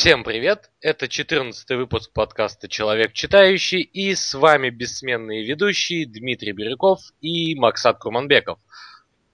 Всем 0.00 0.22
привет! 0.22 0.70
Это 0.80 1.08
14 1.08 1.70
выпуск 1.70 2.12
подкаста 2.12 2.68
«Человек 2.68 3.14
читающий» 3.14 3.80
и 3.80 4.14
с 4.14 4.32
вами 4.32 4.70
бессменные 4.70 5.44
ведущие 5.44 6.06
Дмитрий 6.06 6.52
Бирюков 6.52 7.00
и 7.20 7.56
Максат 7.56 7.98
Курманбеков. 7.98 8.60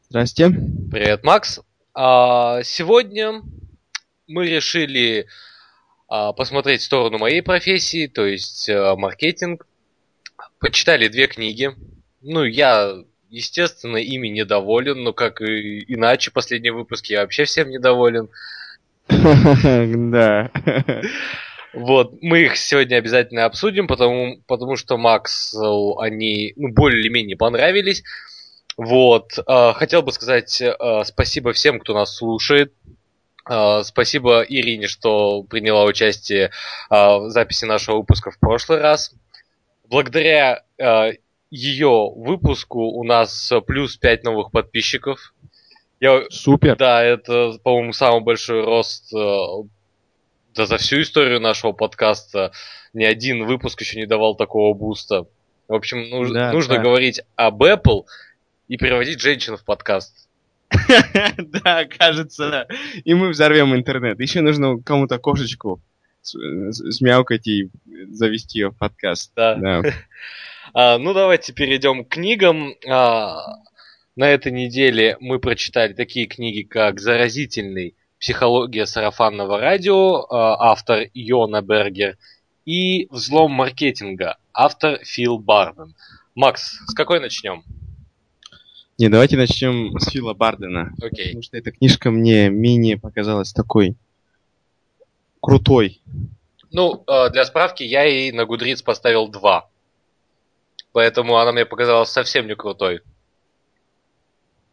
Здрасте. 0.08 0.48
Привет, 0.90 1.22
Макс. 1.22 1.60
А, 1.92 2.62
сегодня 2.62 3.42
мы 4.26 4.48
решили 4.48 5.26
а, 6.08 6.32
посмотреть 6.32 6.80
в 6.80 6.84
сторону 6.84 7.18
моей 7.18 7.42
профессии, 7.42 8.06
то 8.06 8.24
есть 8.24 8.70
а, 8.70 8.96
маркетинг. 8.96 9.66
Почитали 10.60 11.08
две 11.08 11.26
книги. 11.26 11.72
Ну, 12.22 12.42
я, 12.42 13.04
естественно, 13.28 13.98
ими 13.98 14.28
недоволен, 14.28 15.02
но 15.02 15.12
как 15.12 15.42
и 15.42 15.84
иначе, 15.92 16.30
последний 16.30 16.70
выпуск 16.70 17.04
я 17.10 17.20
вообще 17.20 17.44
всем 17.44 17.68
недоволен. 17.68 18.30
Да. 19.08 20.50
Вот, 21.72 22.12
мы 22.22 22.42
их 22.42 22.56
сегодня 22.56 22.96
обязательно 22.96 23.46
обсудим, 23.46 23.88
потому, 23.88 24.38
потому 24.46 24.76
что 24.76 24.96
Макс, 24.96 25.54
они 25.98 26.52
ну, 26.54 26.72
более 26.72 27.00
или 27.00 27.08
менее 27.08 27.36
понравились. 27.36 28.04
Вот, 28.76 29.38
э, 29.38 29.72
хотел 29.74 30.02
бы 30.02 30.12
сказать 30.12 30.60
э, 30.60 31.02
спасибо 31.04 31.52
всем, 31.52 31.78
кто 31.80 31.94
нас 31.94 32.16
слушает. 32.16 32.72
Э, 33.48 33.82
спасибо 33.84 34.42
Ирине, 34.42 34.88
что 34.88 35.42
приняла 35.44 35.84
участие 35.84 36.50
в 36.90 37.30
записи 37.30 37.64
нашего 37.64 37.98
выпуска 37.98 38.30
в 38.30 38.38
прошлый 38.38 38.80
раз. 38.80 39.12
Благодаря 39.88 40.62
ее 41.50 42.10
выпуску 42.16 42.80
у 42.80 43.04
нас 43.04 43.52
плюс 43.66 43.96
5 43.96 44.24
новых 44.24 44.50
подписчиков. 44.50 45.34
Я, 46.00 46.24
Супер. 46.30 46.76
Да, 46.76 47.02
это, 47.02 47.58
по-моему, 47.62 47.92
самый 47.92 48.20
большой 48.20 48.64
рост 48.64 49.12
э, 49.14 49.46
да, 50.54 50.66
за 50.66 50.76
всю 50.76 51.00
историю 51.00 51.40
нашего 51.40 51.72
подкаста. 51.72 52.52
Ни 52.92 53.04
один 53.04 53.44
выпуск 53.44 53.80
еще 53.80 53.98
не 53.98 54.06
давал 54.06 54.36
такого 54.36 54.74
буста. 54.74 55.26
В 55.68 55.74
общем, 55.74 56.10
нуж, 56.10 56.30
да, 56.30 56.52
нужно 56.52 56.76
да. 56.76 56.82
говорить 56.82 57.22
об 57.36 57.62
Apple 57.62 58.04
и 58.68 58.76
переводить 58.76 59.20
женщин 59.20 59.56
в 59.56 59.64
подкаст. 59.64 60.28
Да, 61.38 61.84
кажется, 61.84 62.66
и 63.04 63.14
мы 63.14 63.28
взорвем 63.28 63.74
интернет. 63.74 64.20
Еще 64.20 64.40
нужно 64.40 64.80
кому-то 64.82 65.18
кошечку 65.18 65.80
смяукать 66.22 67.46
и 67.46 67.70
завести 68.10 68.60
ее 68.60 68.70
в 68.70 68.76
подкаст. 68.76 69.32
Да. 69.36 69.82
А, 70.76 70.98
ну, 70.98 71.14
давайте 71.14 71.52
перейдем 71.52 72.04
к 72.04 72.08
книгам. 72.08 72.74
А, 72.88 73.58
на 74.16 74.28
этой 74.28 74.52
неделе 74.52 75.16
мы 75.20 75.38
прочитали 75.38 75.92
такие 75.92 76.26
книги, 76.26 76.62
как 76.62 77.00
«Заразительный. 77.00 77.94
Психология 78.18 78.86
сарафанного 78.86 79.58
радио», 79.58 80.20
э, 80.20 80.26
автор 80.30 81.08
Йона 81.12 81.62
Бергер, 81.62 82.16
и 82.64 83.06
«Взлом 83.10 83.52
маркетинга», 83.52 84.38
автор 84.52 84.98
Фил 85.04 85.38
Барден. 85.38 85.94
Макс, 86.34 86.78
с 86.86 86.94
какой 86.94 87.20
начнем? 87.20 87.64
Не, 88.96 89.08
давайте 89.08 89.36
начнем 89.36 89.98
с 89.98 90.10
Фила 90.10 90.34
Бардена. 90.34 90.92
Окей. 91.02 91.26
Потому 91.26 91.42
что 91.42 91.56
эта 91.56 91.72
книжка 91.72 92.10
мне 92.10 92.48
менее 92.48 92.98
показалась 92.98 93.52
такой 93.52 93.96
крутой. 95.40 96.00
Ну, 96.70 97.02
э, 97.06 97.30
для 97.30 97.44
справки, 97.44 97.82
я 97.82 98.04
ей 98.04 98.32
на 98.32 98.46
Гудриц 98.46 98.82
поставил 98.82 99.28
2. 99.28 99.68
Поэтому 100.92 101.36
она 101.36 101.52
мне 101.52 101.66
показалась 101.66 102.10
совсем 102.10 102.46
не 102.46 102.54
крутой. 102.54 103.02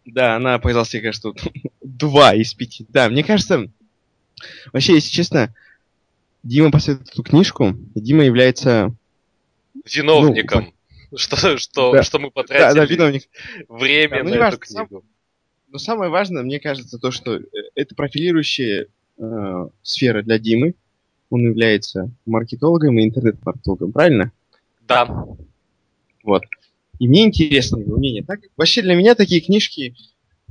Да, 0.06 0.36
она 0.36 0.58
показалась, 0.60 0.94
мне 0.94 1.02
кажется, 1.02 1.32
два 1.82 2.34
из 2.34 2.54
пяти. 2.54 2.86
Да, 2.90 3.10
мне 3.10 3.24
кажется, 3.24 3.70
вообще, 4.74 4.94
если 4.94 5.12
честно, 5.12 5.54
Дима 6.44 6.72
посоветовал 6.72 7.10
эту 7.12 7.24
книжку, 7.24 7.76
и 7.96 8.00
Дима 8.02 8.24
является... 8.24 8.94
Виновником. 9.86 10.74
Ну, 11.12 11.18
что, 11.18 11.58
что, 11.58 11.92
да. 11.92 12.04
что 12.04 12.20
мы 12.20 12.32
потратили 12.32 12.64
да, 12.64 12.74
да, 12.74 12.86
виновник. 12.86 13.24
время 13.68 14.18
да, 14.18 14.24
ну, 14.24 14.30
на 14.30 14.34
эту 14.34 14.42
важно, 14.42 14.58
книгу. 14.60 15.02
Сам, 15.02 15.10
но 15.72 15.78
самое 15.78 16.12
важное, 16.12 16.44
мне 16.44 16.60
кажется, 16.60 16.98
то, 17.00 17.12
что 17.12 17.36
э, 17.36 17.44
это 17.76 17.96
профилирующая 17.96 18.88
э, 19.18 19.68
сфера 19.82 20.22
для 20.22 20.40
Димы. 20.40 20.76
Он 21.30 21.46
является 21.46 22.10
маркетологом 22.26 23.00
и 23.00 23.06
интернет-маркетологом, 23.06 23.94
правильно? 23.94 24.32
Да. 24.82 25.06
Вот. 26.24 26.44
И 27.02 27.08
мне 27.08 27.24
интересно 27.24 27.80
его 27.80 27.98
мнение. 27.98 28.22
Так, 28.24 28.42
вообще 28.56 28.84
для 28.84 28.94
меня 28.94 29.16
такие 29.16 29.42
книжки, 29.42 29.96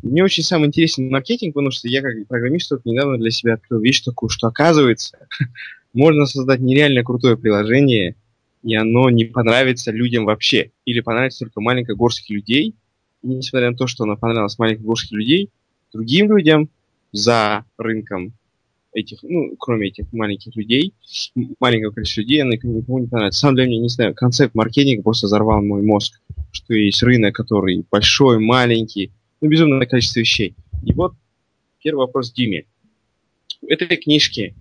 мне 0.02 0.24
очень 0.24 0.42
сам 0.42 0.66
интересен 0.66 1.08
маркетинг, 1.08 1.54
потому 1.54 1.70
что 1.70 1.86
я 1.86 2.02
как 2.02 2.26
программист 2.26 2.70
только 2.70 2.88
недавно 2.88 3.18
для 3.18 3.30
себя 3.30 3.54
открыл 3.54 3.78
вещь 3.78 4.00
такую, 4.00 4.30
что 4.30 4.48
оказывается, 4.48 5.28
можно 5.92 6.26
создать 6.26 6.58
нереально 6.58 7.04
крутое 7.04 7.36
приложение, 7.36 8.16
и 8.64 8.74
оно 8.74 9.10
не 9.10 9.26
понравится 9.26 9.92
людям 9.92 10.24
вообще. 10.24 10.72
Или 10.84 10.98
понравится 10.98 11.44
только 11.44 11.60
маленькой 11.60 11.94
горстке 11.94 12.34
людей. 12.34 12.74
И 13.22 13.28
несмотря 13.28 13.70
на 13.70 13.76
то, 13.76 13.86
что 13.86 14.02
оно 14.02 14.16
понравилось 14.16 14.58
маленькой 14.58 14.82
горстке 14.82 15.14
людей, 15.14 15.50
другим 15.92 16.36
людям 16.36 16.68
за 17.12 17.64
рынком 17.78 18.32
этих, 18.92 19.22
ну, 19.22 19.56
кроме 19.58 19.88
этих 19.88 20.12
маленьких 20.12 20.54
людей, 20.56 20.94
маленького 21.58 21.92
количества 21.92 22.22
людей, 22.22 22.42
она 22.42 22.52
никому 22.52 22.98
не 22.98 23.06
понравится. 23.06 23.40
Сам 23.40 23.54
для 23.54 23.66
меня, 23.66 23.80
не 23.80 23.88
знаю, 23.88 24.14
концепт 24.14 24.54
маркетинга 24.54 25.02
просто 25.02 25.26
взорвал 25.26 25.62
мой 25.62 25.82
мозг, 25.82 26.20
что 26.52 26.74
есть 26.74 27.02
рынок, 27.02 27.34
который 27.34 27.84
большой, 27.90 28.38
маленький, 28.38 29.12
ну, 29.40 29.48
безумное 29.48 29.86
количество 29.86 30.20
вещей. 30.20 30.54
И 30.84 30.92
вот 30.92 31.14
первый 31.82 32.00
вопрос 32.00 32.32
Диме. 32.32 32.64
В 33.62 33.66
этой 33.66 33.96
книжке, 33.96 34.54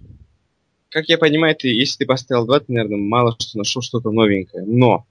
как 0.89 1.07
я 1.09 1.17
понимаю, 1.17 1.55
ты, 1.55 1.69
если 1.69 1.99
ты 1.99 2.05
поставил 2.05 2.45
два, 2.45 2.59
ты, 2.59 2.71
наверное, 2.73 2.99
мало 2.99 3.35
что 3.39 3.57
нашел 3.57 3.81
что-то 3.81 4.11
новенькое. 4.11 4.65
Но 4.65 5.05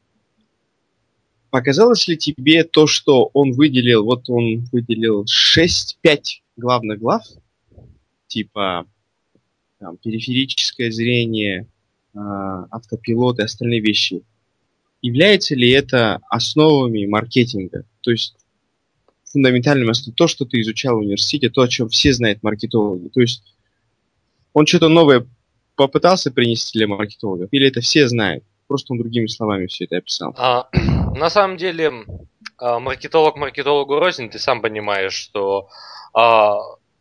показалось 1.51 2.07
ли 2.09 2.17
тебе 2.17 2.65
то, 2.65 2.87
что 2.87 3.31
он 3.33 3.53
выделил, 3.53 4.05
вот 4.05 4.29
он 4.29 4.67
выделил 4.71 5.25
6-5 5.25 6.21
главных 6.57 6.99
глав, 6.99 7.23
типа 8.27 8.87
там, 9.79 9.97
периферическое 9.97 10.91
зрение, 10.91 11.67
э, 12.15 12.19
автопилот 12.19 13.39
и 13.39 13.43
остальные 13.43 13.81
вещи. 13.81 14.23
Является 15.03 15.55
ли 15.55 15.71
это 15.71 16.19
основами 16.29 17.07
маркетинга? 17.07 17.85
То 18.01 18.11
есть 18.11 18.37
фундаментальным 19.33 19.91
основой 19.91 20.15
то, 20.15 20.27
что 20.27 20.45
ты 20.45 20.61
изучал 20.61 20.97
в 20.97 21.01
университете, 21.01 21.51
то, 21.51 21.63
о 21.63 21.69
чем 21.69 21.89
все 21.89 22.13
знают 22.13 22.43
маркетологи. 22.43 23.09
То 23.09 23.21
есть 23.21 23.43
он 24.53 24.67
что-то 24.67 24.89
новое 24.89 25.27
попытался 25.77 26.33
принести 26.33 26.79
для 26.79 26.89
маркетологов, 26.89 27.49
или 27.53 27.69
это 27.69 27.81
все 27.81 28.09
знают? 28.09 28.43
Просто 28.67 28.93
он 28.93 28.99
другими 28.99 29.27
словами 29.27 29.67
все 29.67 29.85
это 29.85 29.99
описал. 29.99 30.35
А, 30.37 30.69
на 31.17 31.31
самом 31.31 31.57
деле, 31.57 31.93
а, 32.59 32.81
маркетолог 32.81 33.37
маркетологу 33.37 33.99
рознь, 33.99 34.29
ты 34.29 34.39
сам 34.39 34.61
понимаешь, 34.61 35.15
что 35.15 35.69
а, 36.13 36.57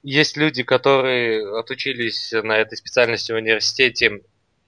есть 0.07 0.37
люди, 0.37 0.63
которые 0.63 1.59
отучились 1.59 2.31
на 2.31 2.57
этой 2.57 2.77
специальности 2.77 3.33
в 3.33 3.35
университете, 3.35 4.21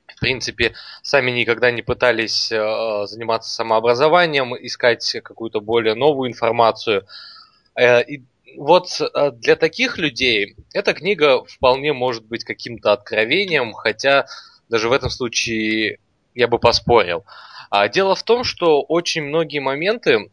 в 0.06 0.20
принципе, 0.20 0.74
сами 1.02 1.32
никогда 1.32 1.72
не 1.72 1.82
пытались 1.82 2.52
э, 2.52 3.06
заниматься 3.06 3.50
самообразованием, 3.50 4.54
искать 4.56 5.18
какую-то 5.24 5.62
более 5.62 5.96
новую 5.96 6.30
информацию. 6.30 7.06
Э, 7.74 8.04
и 8.04 8.26
вот 8.58 9.00
э, 9.00 9.32
для 9.32 9.56
таких 9.56 9.98
людей 9.98 10.58
эта 10.74 10.94
книга 10.94 11.46
вполне 11.46 11.94
может 11.94 12.26
быть 12.26 12.44
каким-то 12.44 12.92
откровением, 12.92 13.72
хотя 13.72 14.26
даже 14.68 14.90
в 14.90 14.92
этом 14.92 15.10
случае 15.10 16.00
я 16.36 16.50
бы 16.50 16.60
поспорил. 16.60 17.24
А 17.70 17.88
дело 17.88 18.14
в 18.14 18.24
том, 18.24 18.44
что 18.44 18.82
очень 18.82 19.24
многие 19.24 19.60
моменты 19.60 20.30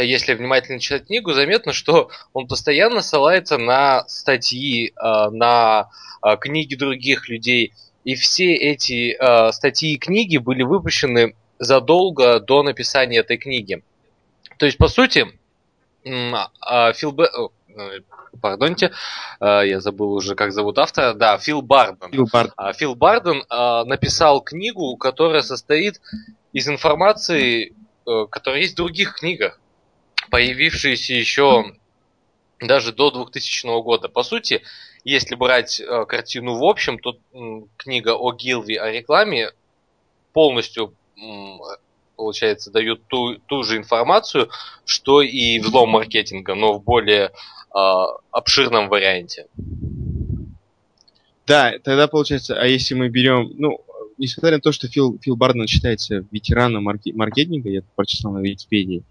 если 0.00 0.34
внимательно 0.34 0.80
читать 0.80 1.06
книгу, 1.06 1.32
заметно, 1.32 1.72
что 1.72 2.10
он 2.32 2.46
постоянно 2.46 3.02
ссылается 3.02 3.58
на 3.58 4.08
статьи, 4.08 4.90
э, 4.90 5.30
на 5.30 5.90
э, 6.24 6.36
книги 6.38 6.74
других 6.74 7.28
людей. 7.28 7.74
И 8.04 8.14
все 8.14 8.54
эти 8.54 9.14
э, 9.14 9.52
статьи 9.52 9.92
и 9.92 9.98
книги 9.98 10.38
были 10.38 10.62
выпущены 10.62 11.36
задолго 11.58 12.40
до 12.40 12.62
написания 12.62 13.18
этой 13.18 13.36
книги. 13.36 13.82
То 14.58 14.66
есть, 14.66 14.78
по 14.78 14.88
сути, 14.88 15.26
а, 16.60 16.92
Фил 16.94 17.12
Б... 17.12 17.28
Пардоньте, 18.40 18.92
я 19.40 19.80
забыл 19.80 20.12
уже, 20.12 20.34
как 20.34 20.52
зовут 20.52 20.78
автора. 20.78 21.14
Да, 21.14 21.38
Фил 21.38 21.62
Барден. 21.62 22.10
Фил, 22.10 22.26
Барден. 22.32 22.72
Фил 22.74 22.94
Барден 22.94 23.44
написал 23.86 24.40
книгу, 24.40 24.96
которая 24.96 25.42
состоит 25.42 26.00
из 26.52 26.66
информации, 26.66 27.74
которая 28.04 28.62
есть 28.62 28.72
в 28.72 28.76
других 28.76 29.14
книгах 29.14 29.60
появившиеся 30.32 31.12
еще 31.12 31.74
даже 32.58 32.92
до 32.92 33.10
2000 33.10 33.82
года. 33.82 34.08
По 34.08 34.22
сути, 34.22 34.62
если 35.04 35.34
брать 35.34 35.78
э, 35.78 36.06
картину 36.06 36.56
в 36.56 36.64
общем, 36.64 36.98
то 36.98 37.18
м, 37.34 37.68
книга 37.76 38.16
о 38.16 38.32
Гилви 38.32 38.76
о 38.76 38.90
рекламе 38.90 39.50
полностью, 40.32 40.94
м, 41.18 41.60
получается, 42.16 42.70
дает 42.70 43.06
ту, 43.08 43.36
ту 43.46 43.62
же 43.62 43.76
информацию, 43.76 44.48
что 44.86 45.20
и 45.20 45.58
взлом 45.58 45.90
маркетинга, 45.90 46.54
но 46.54 46.72
в 46.72 46.82
более 46.82 47.24
э, 47.24 47.30
обширном 48.30 48.88
варианте. 48.88 49.48
Да, 51.46 51.74
тогда 51.84 52.08
получается, 52.08 52.58
а 52.58 52.66
если 52.66 52.94
мы 52.94 53.10
берем, 53.10 53.52
ну, 53.58 53.80
несмотря 54.16 54.56
на 54.56 54.62
то, 54.62 54.72
что 54.72 54.88
Фил, 54.88 55.18
Фил 55.20 55.36
Барден 55.36 55.66
считается 55.66 56.24
ветераном 56.30 56.84
марки, 56.84 57.12
маркетинга, 57.12 57.68
я 57.68 57.80
это 57.80 57.88
прочитал 57.94 58.32
на 58.32 58.38
Википедии, 58.38 59.02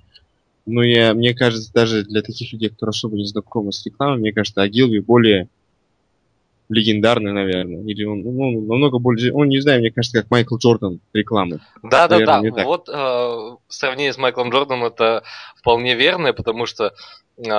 но 0.66 0.84
я, 0.84 1.14
мне 1.14 1.34
кажется, 1.34 1.72
даже 1.74 2.04
для 2.04 2.22
таких 2.22 2.54
людей, 2.54 2.70
которые 2.70 2.92
особо 2.92 3.16
не 3.16 3.26
знакомы 3.26 3.72
с 3.72 3.86
рекламой, 3.86 4.20
мне 4.20 4.32
кажется, 4.34 4.62
Агилви 4.62 5.00
более 5.00 5.50
легендарный, 6.72 7.34
наверное. 7.34 7.84
Или 7.84 8.06
он 8.06 8.22
ну, 8.22 8.62
намного 8.62 9.00
более... 9.00 9.34
Он, 9.34 9.50
не 9.50 9.60
знаю, 9.60 9.82
мне 9.82 9.92
кажется, 9.92 10.22
как 10.22 10.32
Майкл 10.32 10.58
Джордан 10.58 11.02
рекламы. 11.14 11.60
Да-да-да, 11.84 12.42
вот 12.64 12.88
э, 12.88 13.58
сравнение 13.68 14.14
с 14.14 14.18
Майклом 14.18 14.52
Джорданом 14.52 14.86
это 14.86 15.24
вполне 15.58 15.96
верное, 15.96 16.32
потому 16.32 16.66
что 16.66 16.94
э, 17.38 17.52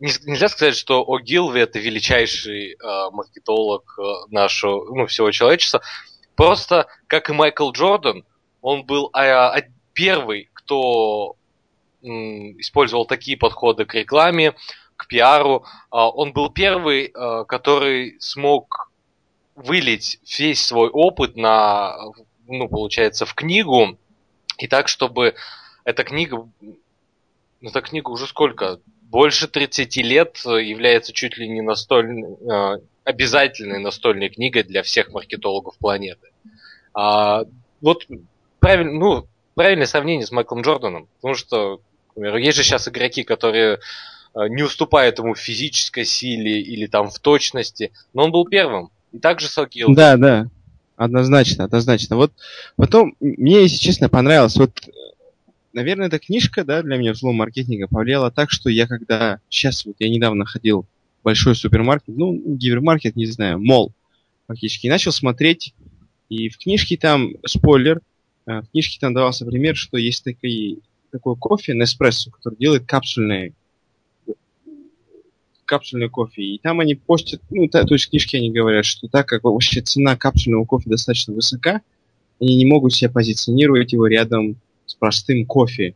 нельзя 0.00 0.48
сказать, 0.48 0.76
что 0.76 1.04
О'Гилви 1.04 1.60
это 1.60 1.78
величайший 1.78 2.72
э, 2.72 2.76
маркетолог 3.12 3.96
э, 3.98 4.02
нашего, 4.30 4.92
ну, 4.92 5.06
всего 5.06 5.30
человечества. 5.30 5.80
Просто, 6.34 6.86
как 7.06 7.30
и 7.30 7.32
Майкл 7.32 7.70
Джордан, 7.70 8.24
он 8.60 8.84
был 8.84 9.10
э, 9.16 9.62
первый, 9.92 10.50
кто 10.52 11.36
использовал 12.02 13.06
такие 13.06 13.36
подходы 13.36 13.84
к 13.84 13.94
рекламе, 13.94 14.54
к 14.96 15.06
пиару. 15.06 15.64
Э, 15.92 15.96
он 15.96 16.32
был 16.32 16.50
первый, 16.50 17.12
э, 17.14 17.44
который 17.46 18.16
смог 18.20 18.90
вылить 19.54 20.20
весь 20.38 20.64
свой 20.64 20.88
опыт 20.88 21.36
на, 21.36 21.96
ну, 22.46 22.68
получается, 22.68 23.26
в 23.26 23.34
книгу, 23.34 23.98
и 24.58 24.66
так, 24.66 24.88
чтобы 24.88 25.34
эта 25.84 26.04
книга, 26.04 26.48
ну, 26.60 27.68
эта 27.70 27.80
книга 27.80 28.10
уже 28.10 28.26
сколько? 28.26 28.78
больше 29.08 29.48
30 29.48 29.96
лет 29.98 30.36
является 30.44 31.12
чуть 31.12 31.38
ли 31.38 31.48
не 31.48 31.62
настольной, 31.62 32.34
э, 32.34 32.80
обязательной 33.04 33.78
настольной 33.78 34.28
книгой 34.28 34.62
для 34.64 34.82
всех 34.82 35.10
маркетологов 35.12 35.78
планеты. 35.78 36.28
А, 36.92 37.44
вот 37.80 38.06
правиль, 38.60 38.90
ну, 38.90 39.26
правильное 39.54 39.86
сравнение 39.86 40.26
с 40.26 40.30
Майклом 40.30 40.60
Джорданом, 40.60 41.08
потому 41.16 41.34
что, 41.34 41.80
например, 42.18 42.36
есть 42.36 42.56
же 42.56 42.62
сейчас 42.62 42.88
игроки, 42.88 43.22
которые 43.22 43.78
э, 44.34 44.48
не 44.48 44.62
уступают 44.62 45.18
ему 45.18 45.34
в 45.34 45.38
физической 45.38 46.04
силе 46.04 46.60
или 46.60 46.86
там 46.86 47.10
в 47.10 47.18
точности, 47.18 47.92
но 48.12 48.24
он 48.24 48.32
был 48.32 48.44
первым. 48.46 48.90
И 49.12 49.18
также 49.18 49.48
Сокил. 49.48 49.94
Да, 49.94 50.16
да. 50.16 50.48
Однозначно, 50.96 51.64
однозначно. 51.64 52.16
Вот 52.16 52.32
потом, 52.76 53.14
мне, 53.20 53.62
если 53.62 53.76
честно, 53.76 54.08
понравилось, 54.08 54.56
вот 54.56 54.72
наверное, 55.72 56.08
эта 56.08 56.18
книжка, 56.18 56.64
да, 56.64 56.82
для 56.82 56.96
меня 56.96 57.12
взлом 57.12 57.36
маркетинга 57.36 57.86
повлияла 57.88 58.30
так, 58.30 58.50
что 58.50 58.68
я 58.68 58.86
когда... 58.86 59.40
Сейчас 59.48 59.84
вот 59.84 59.96
я 59.98 60.08
недавно 60.10 60.44
ходил 60.44 60.86
в 61.20 61.24
большой 61.24 61.54
супермаркет, 61.54 62.16
ну, 62.16 62.34
гипермаркет, 62.34 63.16
не 63.16 63.26
знаю, 63.26 63.60
мол, 63.60 63.92
фактически, 64.46 64.86
и 64.86 64.90
начал 64.90 65.12
смотреть, 65.12 65.74
и 66.28 66.48
в 66.48 66.58
книжке 66.58 66.96
там, 66.96 67.30
спойлер, 67.46 68.00
э, 68.46 68.60
в 68.62 68.70
книжке 68.70 68.98
там 69.00 69.14
давался 69.14 69.46
пример, 69.46 69.76
что 69.76 69.96
есть 69.98 70.24
такой, 70.24 70.80
такой 71.10 71.36
кофе 71.36 71.74
Nespresso, 71.74 72.30
который 72.30 72.56
делает 72.56 72.86
капсульные 72.86 73.52
капсульный 75.68 76.08
кофе. 76.08 76.42
И 76.42 76.58
там 76.58 76.80
они 76.80 76.94
постят, 76.94 77.42
ну, 77.50 77.68
то 77.68 77.86
есть 77.90 78.06
в 78.06 78.10
книжке 78.10 78.38
они 78.38 78.50
говорят, 78.50 78.86
что 78.86 79.06
так 79.06 79.28
как 79.28 79.44
вообще 79.44 79.82
цена 79.82 80.16
капсульного 80.16 80.64
кофе 80.64 80.90
достаточно 80.90 81.34
высока, 81.34 81.82
они 82.40 82.56
не 82.56 82.64
могут 82.64 82.94
себя 82.94 83.10
позиционировать 83.10 83.92
его 83.92 84.06
рядом 84.06 84.56
с 84.86 84.94
простым 84.94 85.44
кофе 85.44 85.94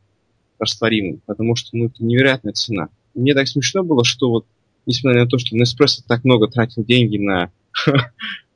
растворимым, 0.58 1.22
потому 1.26 1.56
что 1.56 1.70
ну, 1.76 1.86
это 1.86 2.04
невероятная 2.04 2.52
цена. 2.52 2.88
И 3.14 3.20
мне 3.20 3.34
так 3.34 3.48
смешно 3.48 3.82
было, 3.82 4.04
что 4.04 4.30
вот, 4.30 4.46
несмотря 4.86 5.24
на 5.24 5.28
то, 5.28 5.38
что 5.38 5.56
Nespresso 5.56 6.02
так 6.06 6.22
много 6.24 6.48
тратил 6.48 6.84
деньги 6.84 7.16
на 7.16 7.50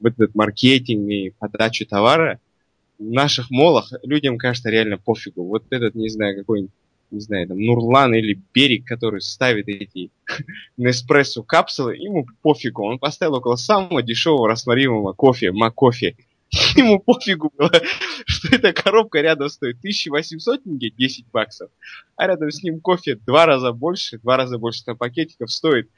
этот 0.02 0.34
маркетинг 0.34 1.10
и 1.10 1.32
подачу 1.38 1.86
товара, 1.86 2.38
в 2.98 3.10
наших 3.10 3.50
молах 3.50 3.92
людям 4.02 4.38
кажется 4.38 4.70
реально 4.70 4.98
пофигу. 4.98 5.44
Вот 5.44 5.64
этот, 5.70 5.94
не 5.94 6.08
знаю, 6.08 6.36
какой-нибудь, 6.36 6.72
не 7.10 7.20
знаю, 7.20 7.48
там, 7.48 7.58
Нурлан 7.58 8.14
или 8.14 8.40
Берег, 8.54 8.84
который 8.84 9.20
ставит 9.20 9.68
эти 9.68 10.10
Неспрессо 10.76 11.42
капсулы, 11.42 11.96
ему 11.96 12.26
пофигу. 12.42 12.82
Он 12.84 12.98
поставил 12.98 13.34
около 13.34 13.56
самого 13.56 14.02
дешевого 14.02 14.48
растворимого 14.48 15.12
кофе, 15.12 15.52
Макофе, 15.52 16.16
Ему 16.76 17.00
пофигу 17.00 17.52
было, 17.56 17.70
что 18.26 18.54
эта 18.54 18.72
коробка 18.72 19.20
рядом 19.20 19.48
стоит 19.48 19.78
1800 19.78 20.62
тенге, 20.64 20.90
10 20.90 21.26
баксов, 21.32 21.70
а 22.16 22.26
рядом 22.26 22.50
с 22.50 22.62
ним 22.62 22.80
кофе 22.80 23.16
два 23.16 23.46
раза 23.46 23.72
больше, 23.72 24.18
два 24.18 24.36
раза 24.36 24.58
больше 24.58 24.84
там 24.84 24.96
пакетиков 24.96 25.50
стоит 25.50 25.90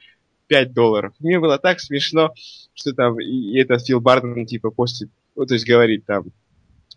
5 0.47 0.73
долларов. 0.73 1.13
Мне 1.19 1.39
было 1.39 1.59
так 1.59 1.79
смешно, 1.79 2.33
что 2.73 2.93
там 2.93 3.19
и 3.19 3.57
этот 3.59 3.85
Фил 3.85 4.01
Барден 4.01 4.45
типа 4.45 4.71
постит, 4.71 5.09
ну, 5.35 5.45
то 5.45 5.53
есть 5.53 5.67
говорит 5.67 6.05
там, 6.05 6.25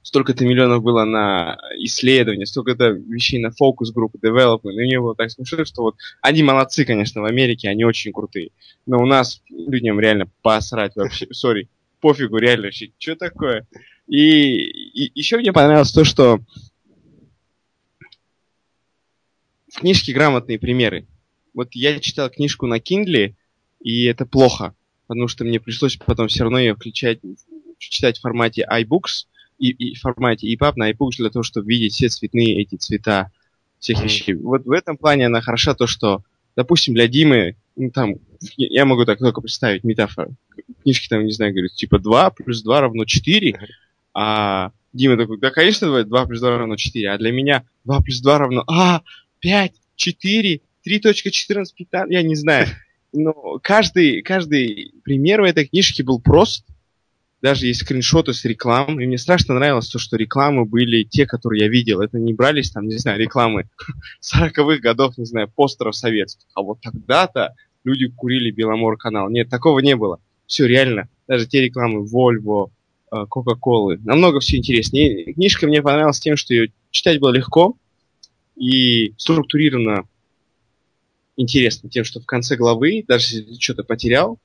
столько-то 0.03 0.45
миллионов 0.45 0.83
было 0.83 1.05
на 1.05 1.59
исследования, 1.79 2.47
столько-то 2.47 2.91
вещей 2.91 3.39
на 3.39 3.51
фокус-группы, 3.51 4.19
development, 4.19 4.73
и 4.73 4.81
мне 4.81 5.01
было 5.01 5.15
так 5.15 5.31
смешно, 5.31 5.65
что 5.65 5.83
вот 5.83 5.97
они 6.21 6.43
молодцы, 6.43 6.85
конечно, 6.85 7.23
в 7.23 7.25
Америке, 7.25 7.69
они 7.69 7.85
очень 7.85 8.13
крутые, 8.13 8.51
но 8.87 8.99
у 8.99 9.07
нас 9.07 9.43
людям 9.49 10.01
реально 10.01 10.31
посрать 10.43 10.97
вообще, 10.97 11.27
сори, 11.33 11.69
пофигу, 12.01 12.37
реально, 12.37 12.71
что 12.73 13.17
такое. 13.17 13.67
И, 14.09 15.07
и 15.07 15.13
еще 15.15 15.39
мне 15.39 15.53
понравилось 15.53 15.93
то, 15.93 16.05
что 16.05 16.41
в 19.73 19.81
книжке 19.81 20.13
грамотные 20.13 20.59
примеры. 20.59 21.07
Вот 21.55 21.75
я 21.75 21.99
читал 22.01 22.29
книжку 22.29 22.67
на 22.67 22.79
Kindle, 22.79 23.35
и 23.81 24.05
это 24.05 24.27
плохо, 24.27 24.75
потому 25.07 25.29
что 25.29 25.45
мне 25.45 25.61
пришлось 25.61 25.97
потом 25.97 26.29
все 26.29 26.43
равно 26.43 26.59
ее 26.59 26.75
включать, 26.75 27.21
читать 27.79 28.19
в 28.19 28.23
формате 28.23 28.67
iBooks 28.71 29.27
и, 29.63 29.93
и 29.93 29.95
формате 29.95 30.53
EPUB 30.53 30.73
на 30.75 30.91
iBooks 30.91 31.19
для 31.19 31.31
того, 31.31 31.45
чтобы 31.45 31.69
видеть 31.69 31.95
все 31.95 32.09
цветные 32.09 32.61
эти 32.61 32.75
цвета 32.75 33.31
всех 33.79 34.03
вещей. 34.03 34.35
Вот 34.35 34.65
в 34.65 34.73
этом 34.73 34.97
плане 34.97 35.27
она 35.27 35.41
хороша 35.41 35.75
то, 35.75 35.87
что, 35.87 36.25
допустим, 36.57 36.95
для 36.95 37.07
Димы, 37.07 37.57
ну, 37.77 37.91
там, 37.91 38.17
я 38.57 38.85
могу 38.85 39.05
так 39.05 39.21
только 39.21 39.41
представить 39.41 39.85
метафору. 39.85 40.35
Книжки 40.83 41.09
там, 41.09 41.25
не 41.25 41.33
знаю, 41.33 41.53
говорит, 41.53 41.75
типа 41.75 42.01
2 42.01 42.31
плюс 42.31 42.63
2 42.63 42.81
равно 42.81 43.05
4, 43.05 43.57
а 44.15 44.73
Дима 44.93 45.17
такой, 45.17 45.39
да, 45.39 45.51
конечно, 45.51 46.05
2 46.05 46.27
плюс 46.27 46.41
2 46.41 46.59
равно 46.59 46.77
4, 46.77 47.11
а 47.11 47.19
для 47.19 47.31
меня 47.31 47.65
2 47.85 48.01
плюс 48.01 48.21
2 48.21 48.39
равно, 48.39 48.65
а, 48.67 49.03
5, 49.39 49.73
4, 49.95 50.61
3.14, 50.85 51.65
15, 51.77 52.13
я 52.13 52.23
не 52.23 52.35
знаю. 52.35 52.67
Но 53.13 53.61
каждый, 53.63 54.23
каждый 54.23 54.93
пример 55.05 55.43
в 55.43 55.45
этой 55.45 55.67
книжке 55.67 56.03
был 56.03 56.21
прост, 56.21 56.65
даже 57.43 57.67
есть 57.67 57.81
скриншоты 57.81 58.33
с 58.33 58.45
рекламы, 58.45 59.03
и 59.03 59.07
мне 59.07 59.19
страшно 59.19 59.55
нравилось 59.55 59.89
то, 59.89 59.99
что 59.99 60.17
рекламы 60.17 60.65
были 60.65 61.03
те, 61.03 61.27
которые 61.27 61.65
я 61.65 61.69
видел. 61.69 62.01
Это 62.01 62.19
не 62.19 62.33
брались 62.33 62.71
там, 62.71 62.87
не 62.87 62.97
знаю, 62.97 63.19
рекламы 63.19 63.69
40-х 64.35 64.79
годов, 64.79 65.19
не 65.19 65.25
знаю, 65.25 65.51
постеров 65.55 65.97
советских. 65.97 66.47
А 66.55 66.63
вот 66.63 66.81
тогда-то 66.81 67.55
люди 67.85 68.07
курили 68.07 68.53
Беломор 68.53 68.97
канал. 68.97 69.29
Нет, 69.29 69.51
такого 69.51 69.81
не 69.81 69.97
было 69.97 70.21
все 70.47 70.67
реально, 70.67 71.09
даже 71.27 71.47
те 71.47 71.63
рекламы 71.63 72.05
Volvo, 72.05 72.71
э, 73.11 73.25
Coca-Cola, 73.29 73.99
намного 74.05 74.41
все 74.41 74.59
интереснее. 74.59 75.33
Книжка 75.33 75.67
мне 75.67 75.83
понравилась 75.83 76.21
тем, 76.21 76.37
что 76.37 76.55
ее 76.55 76.73
читать 76.91 77.19
было 77.19 77.31
легко 77.31 77.77
и 78.55 79.15
структурировано 79.17 80.05
интересно 81.37 81.89
тем, 81.89 82.05
что 82.05 82.21
в 82.21 82.27
конце 82.27 82.57
главы, 82.57 83.05
даже 83.09 83.37
если 83.37 83.55
ты 83.55 83.61
что-то 83.61 83.83
потерял, 83.83 84.39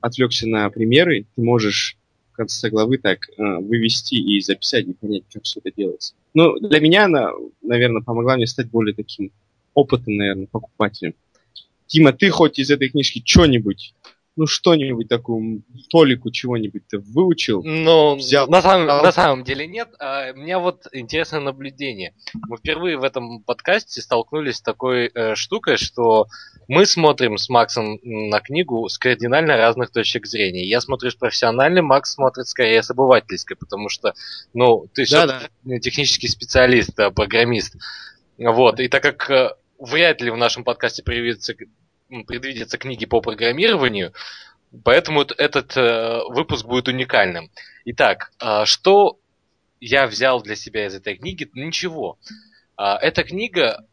отвлекся 0.00 0.48
на 0.48 0.68
примеры, 0.70 1.26
ты 1.36 1.42
можешь 1.42 1.96
конце 2.34 2.70
главы 2.70 2.98
так 2.98 3.28
э, 3.28 3.42
вывести 3.58 4.14
и 4.14 4.40
записать, 4.40 4.86
и 4.86 4.92
понять, 4.92 5.24
как 5.32 5.44
все 5.44 5.60
это 5.62 5.74
делается. 5.76 6.14
Но 6.34 6.58
для 6.58 6.80
меня 6.80 7.04
она, 7.04 7.30
наверное, 7.62 8.02
помогла 8.02 8.36
мне 8.36 8.46
стать 8.46 8.68
более 8.70 8.94
таким 8.94 9.32
опытным, 9.74 10.16
наверное, 10.16 10.46
покупателем. 10.46 11.14
Тима, 11.86 12.12
ты 12.12 12.30
хоть 12.30 12.58
из 12.58 12.70
этой 12.70 12.88
книжки 12.88 13.22
что-нибудь 13.24 13.94
ну, 14.36 14.46
что-нибудь 14.46 15.08
такую, 15.08 15.62
толику 15.90 16.30
чего-нибудь 16.30 16.88
ты 16.88 16.98
выучил? 16.98 17.62
Ну, 17.62 18.16
взял, 18.16 18.48
на, 18.48 18.62
самом, 18.62 18.86
на 18.86 19.12
самом 19.12 19.44
деле 19.44 19.66
нет. 19.66 19.88
А, 20.00 20.32
у 20.32 20.36
меня 20.36 20.58
вот 20.58 20.86
интересное 20.92 21.40
наблюдение. 21.40 22.14
Мы 22.48 22.56
впервые 22.56 22.98
в 22.98 23.04
этом 23.04 23.42
подкасте 23.42 24.00
столкнулись 24.00 24.56
с 24.56 24.62
такой 24.62 25.10
э, 25.14 25.34
штукой, 25.36 25.76
что 25.76 26.26
мы 26.66 26.84
смотрим 26.84 27.38
с 27.38 27.48
Максом 27.48 28.00
на 28.02 28.40
книгу 28.40 28.88
с 28.88 28.98
кардинально 28.98 29.56
разных 29.56 29.90
точек 29.90 30.26
зрения. 30.26 30.64
Я 30.64 30.80
смотрю 30.80 31.10
с 31.10 31.14
профессиональной, 31.14 31.82
Макс 31.82 32.12
смотрит 32.12 32.48
скорее 32.48 32.82
с 32.82 32.90
обывательской, 32.90 33.56
потому 33.56 33.88
что, 33.88 34.14
ну, 34.52 34.88
ты 34.94 35.04
да, 35.10 35.48
да. 35.62 35.78
технический 35.78 36.28
специалист, 36.28 36.90
да, 36.96 37.10
программист. 37.10 37.76
Вот, 38.36 38.80
и 38.80 38.88
так 38.88 39.02
как 39.02 39.30
э, 39.30 39.50
вряд 39.78 40.20
ли 40.20 40.30
в 40.30 40.36
нашем 40.36 40.64
подкасте 40.64 41.04
появится 41.04 41.54
предвидятся 42.26 42.78
книги 42.78 43.06
по 43.06 43.20
программированию, 43.20 44.12
поэтому 44.84 45.22
этот 45.22 45.76
э, 45.76 46.20
выпуск 46.28 46.66
будет 46.66 46.88
уникальным. 46.88 47.50
Итак, 47.84 48.32
э, 48.40 48.64
что 48.64 49.18
я 49.80 50.06
взял 50.06 50.42
для 50.42 50.56
себя 50.56 50.86
из 50.86 50.94
этой 50.94 51.16
книги? 51.16 51.48
Ничего. 51.54 52.18
Э, 52.78 52.94
эта 53.00 53.24
книга 53.24 53.86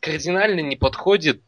кардинально 0.00 0.60
не 0.60 0.76
подходит 0.76 1.40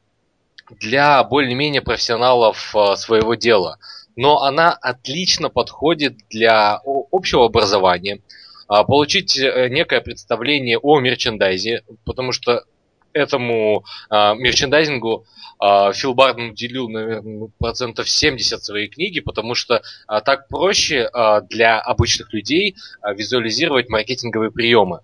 для 0.71 1.23
более-менее 1.25 1.83
профессионалов 1.83 2.75
своего 2.97 3.35
дела. 3.35 3.78
но 4.17 4.43
она 4.43 4.73
отлично 4.73 5.49
подходит 5.49 6.17
для 6.28 6.81
общего 7.12 7.47
образования, 7.47 8.21
получить 8.67 9.38
некое 9.38 10.00
представление 10.00 10.76
о 10.76 10.99
мерчендайзе, 10.99 11.85
потому 12.05 12.33
что 12.33 12.64
этому 13.12 13.85
а, 14.11 14.35
мерчендайзингу 14.35 15.25
а, 15.59 15.93
Фил 15.93 16.15
Барден 16.15 16.50
уделил, 16.50 16.88
наверное, 16.88 17.49
процентов 17.59 18.09
70 18.09 18.62
своей 18.62 18.88
книги, 18.88 19.21
потому 19.21 19.55
что 19.55 19.83
а, 20.07 20.21
так 20.21 20.49
проще 20.49 21.09
а, 21.12 21.41
для 21.41 21.81
обычных 21.81 22.33
людей 22.33 22.77
а, 23.00 23.12
визуализировать 23.12 23.88
маркетинговые 23.88 24.50
приемы. 24.50 25.00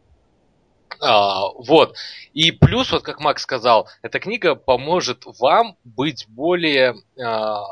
А, 1.01 1.49
вот. 1.49 1.97
И 2.33 2.51
плюс, 2.53 2.93
вот 2.93 3.03
как 3.03 3.21
Макс 3.21 3.43
сказал, 3.43 3.89
эта 4.03 4.21
книга 4.21 4.55
поможет 4.55 5.25
вам 5.39 5.77
быть 5.85 6.27
более 6.29 6.95
а, 7.21 7.63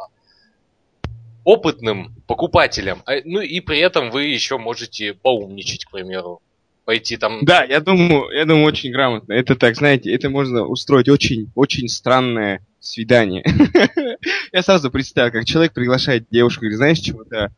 опытным 1.45 2.15
покупателем. 2.27 3.03
Ну 3.25 3.41
и 3.41 3.61
при 3.61 3.79
этом 3.79 4.11
вы 4.11 4.25
еще 4.25 4.59
можете 4.59 5.15
поумничать, 5.15 5.85
к 5.85 5.91
примеру. 5.91 6.41
Пойти 6.85 7.17
там... 7.17 7.39
Да, 7.43 7.63
я 7.63 7.81
думаю, 7.81 8.31
я 8.33 8.45
думаю, 8.45 8.67
очень 8.67 8.91
грамотно. 8.93 9.33
Это 9.33 9.55
так, 9.55 9.77
знаете, 9.77 10.13
это 10.13 10.31
можно 10.31 10.67
устроить 10.67 11.09
очень, 11.09 11.51
очень 11.55 11.89
странное 11.89 12.67
свидание. 12.81 13.45
Я 14.53 14.63
сразу 14.63 14.91
представил, 14.91 15.31
как 15.31 15.45
человек 15.45 15.73
приглашает 15.73 16.27
девушку, 16.31 16.63
говорит, 16.63 16.79
знаешь, 16.79 16.99
чего-то, 16.99 17.55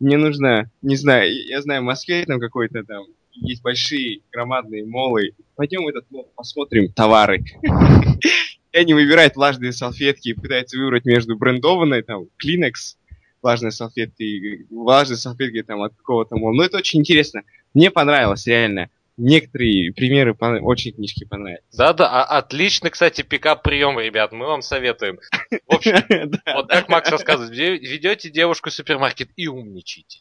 мне 0.00 0.16
нужно, 0.16 0.70
не 0.80 0.96
знаю, 0.96 1.30
я 1.46 1.60
знаю, 1.60 1.82
в 1.82 1.84
Москве 1.84 2.24
там 2.24 2.40
какой-то 2.40 2.82
там 2.84 3.04
есть 3.32 3.62
большие 3.62 4.20
громадные 4.32 4.84
молы. 4.84 5.32
Пойдем 5.56 5.84
в 5.84 5.88
этот 5.88 6.10
мол, 6.10 6.30
посмотрим 6.34 6.92
товары. 6.92 7.44
И 8.72 8.76
они 8.76 8.94
выбирают 8.94 9.36
влажные 9.36 9.72
салфетки 9.72 10.30
и 10.30 10.34
пытаются 10.34 10.76
выбрать 10.76 11.04
между 11.04 11.36
брендованной, 11.36 12.02
там, 12.02 12.24
Kleenex, 12.42 12.96
влажной 13.40 13.70
салфеткой, 13.70 14.66
влажной 14.68 15.16
салфеткой 15.16 15.62
там 15.62 15.80
от 15.82 15.94
какого-то 15.94 16.34
мола. 16.34 16.54
Ну, 16.54 16.62
это 16.64 16.78
очень 16.78 16.98
интересно. 16.98 17.42
Мне 17.74 17.90
понравилось, 17.90 18.46
реально 18.46 18.88
некоторые 19.16 19.92
примеры 19.92 20.34
очень 20.34 20.92
книжки 20.92 21.24
понравились. 21.24 21.62
Да-да, 21.76 22.08
а, 22.08 22.38
отлично, 22.38 22.90
кстати, 22.90 23.22
пикап-прием, 23.22 23.98
ребят, 23.98 24.32
мы 24.32 24.46
вам 24.46 24.62
советуем. 24.62 25.18
В 25.66 25.74
общем, 25.74 25.94
вот 26.54 26.68
как 26.68 26.88
Макс 26.88 27.10
рассказывает, 27.10 27.52
ведете 27.52 28.30
девушку 28.30 28.70
в 28.70 28.72
супермаркет 28.72 29.30
и 29.36 29.46
умничайте. 29.48 30.20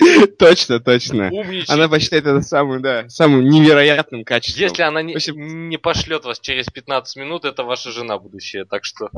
Точно, 0.38 0.80
точно. 0.80 1.28
Умничайте. 1.30 1.70
Она 1.70 1.86
посчитает 1.86 2.24
это 2.24 2.40
самым, 2.40 2.80
да, 2.80 3.06
самым 3.10 3.44
невероятным 3.44 4.24
качеством. 4.24 4.62
Если 4.62 4.82
она 4.82 5.02
не, 5.02 5.14
не 5.34 5.76
пошлет 5.76 6.24
вас 6.24 6.40
через 6.40 6.66
15 6.66 7.16
минут, 7.16 7.44
это 7.44 7.64
ваша 7.64 7.90
жена 7.90 8.18
будущая, 8.18 8.64
так 8.64 8.84
что... 8.84 9.10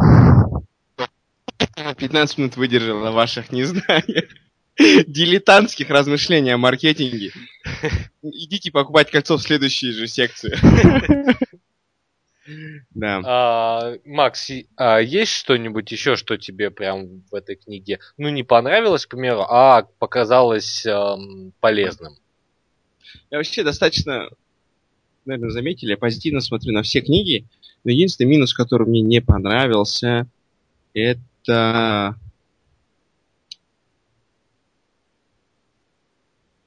15 1.76 2.38
минут 2.38 2.56
выдержала 2.56 3.12
ваших 3.12 3.52
незнаниях. 3.52 4.24
Дилетантских 4.78 5.90
размышлений 5.90 6.50
о 6.50 6.58
маркетинге. 6.58 7.32
Идите 8.22 8.70
покупать 8.70 9.10
кольцо 9.10 9.36
в 9.36 9.42
следующей 9.42 9.92
же 9.92 10.06
секции. 10.06 10.56
Да. 12.90 13.20
А, 13.24 13.94
Макс, 14.04 14.50
а 14.76 14.98
есть 14.98 15.32
что-нибудь 15.32 15.90
еще, 15.92 16.16
что 16.16 16.36
тебе 16.36 16.70
прям 16.70 17.22
в 17.30 17.34
этой 17.34 17.54
книге, 17.54 18.00
ну, 18.16 18.30
не 18.30 18.42
понравилось, 18.42 19.06
к 19.06 19.10
примеру, 19.10 19.42
а 19.48 19.86
показалось 20.00 20.84
эм, 20.84 21.52
полезным? 21.60 22.16
Я 23.30 23.38
вообще 23.38 23.62
достаточно, 23.62 24.28
наверное, 25.24 25.50
заметили, 25.50 25.90
я 25.90 25.96
позитивно 25.96 26.40
смотрю 26.40 26.72
на 26.72 26.82
все 26.82 27.00
книги, 27.00 27.46
но 27.84 27.92
единственный 27.92 28.28
минус, 28.28 28.52
который 28.52 28.88
мне 28.88 29.02
не 29.02 29.20
понравился, 29.20 30.26
это 30.94 32.16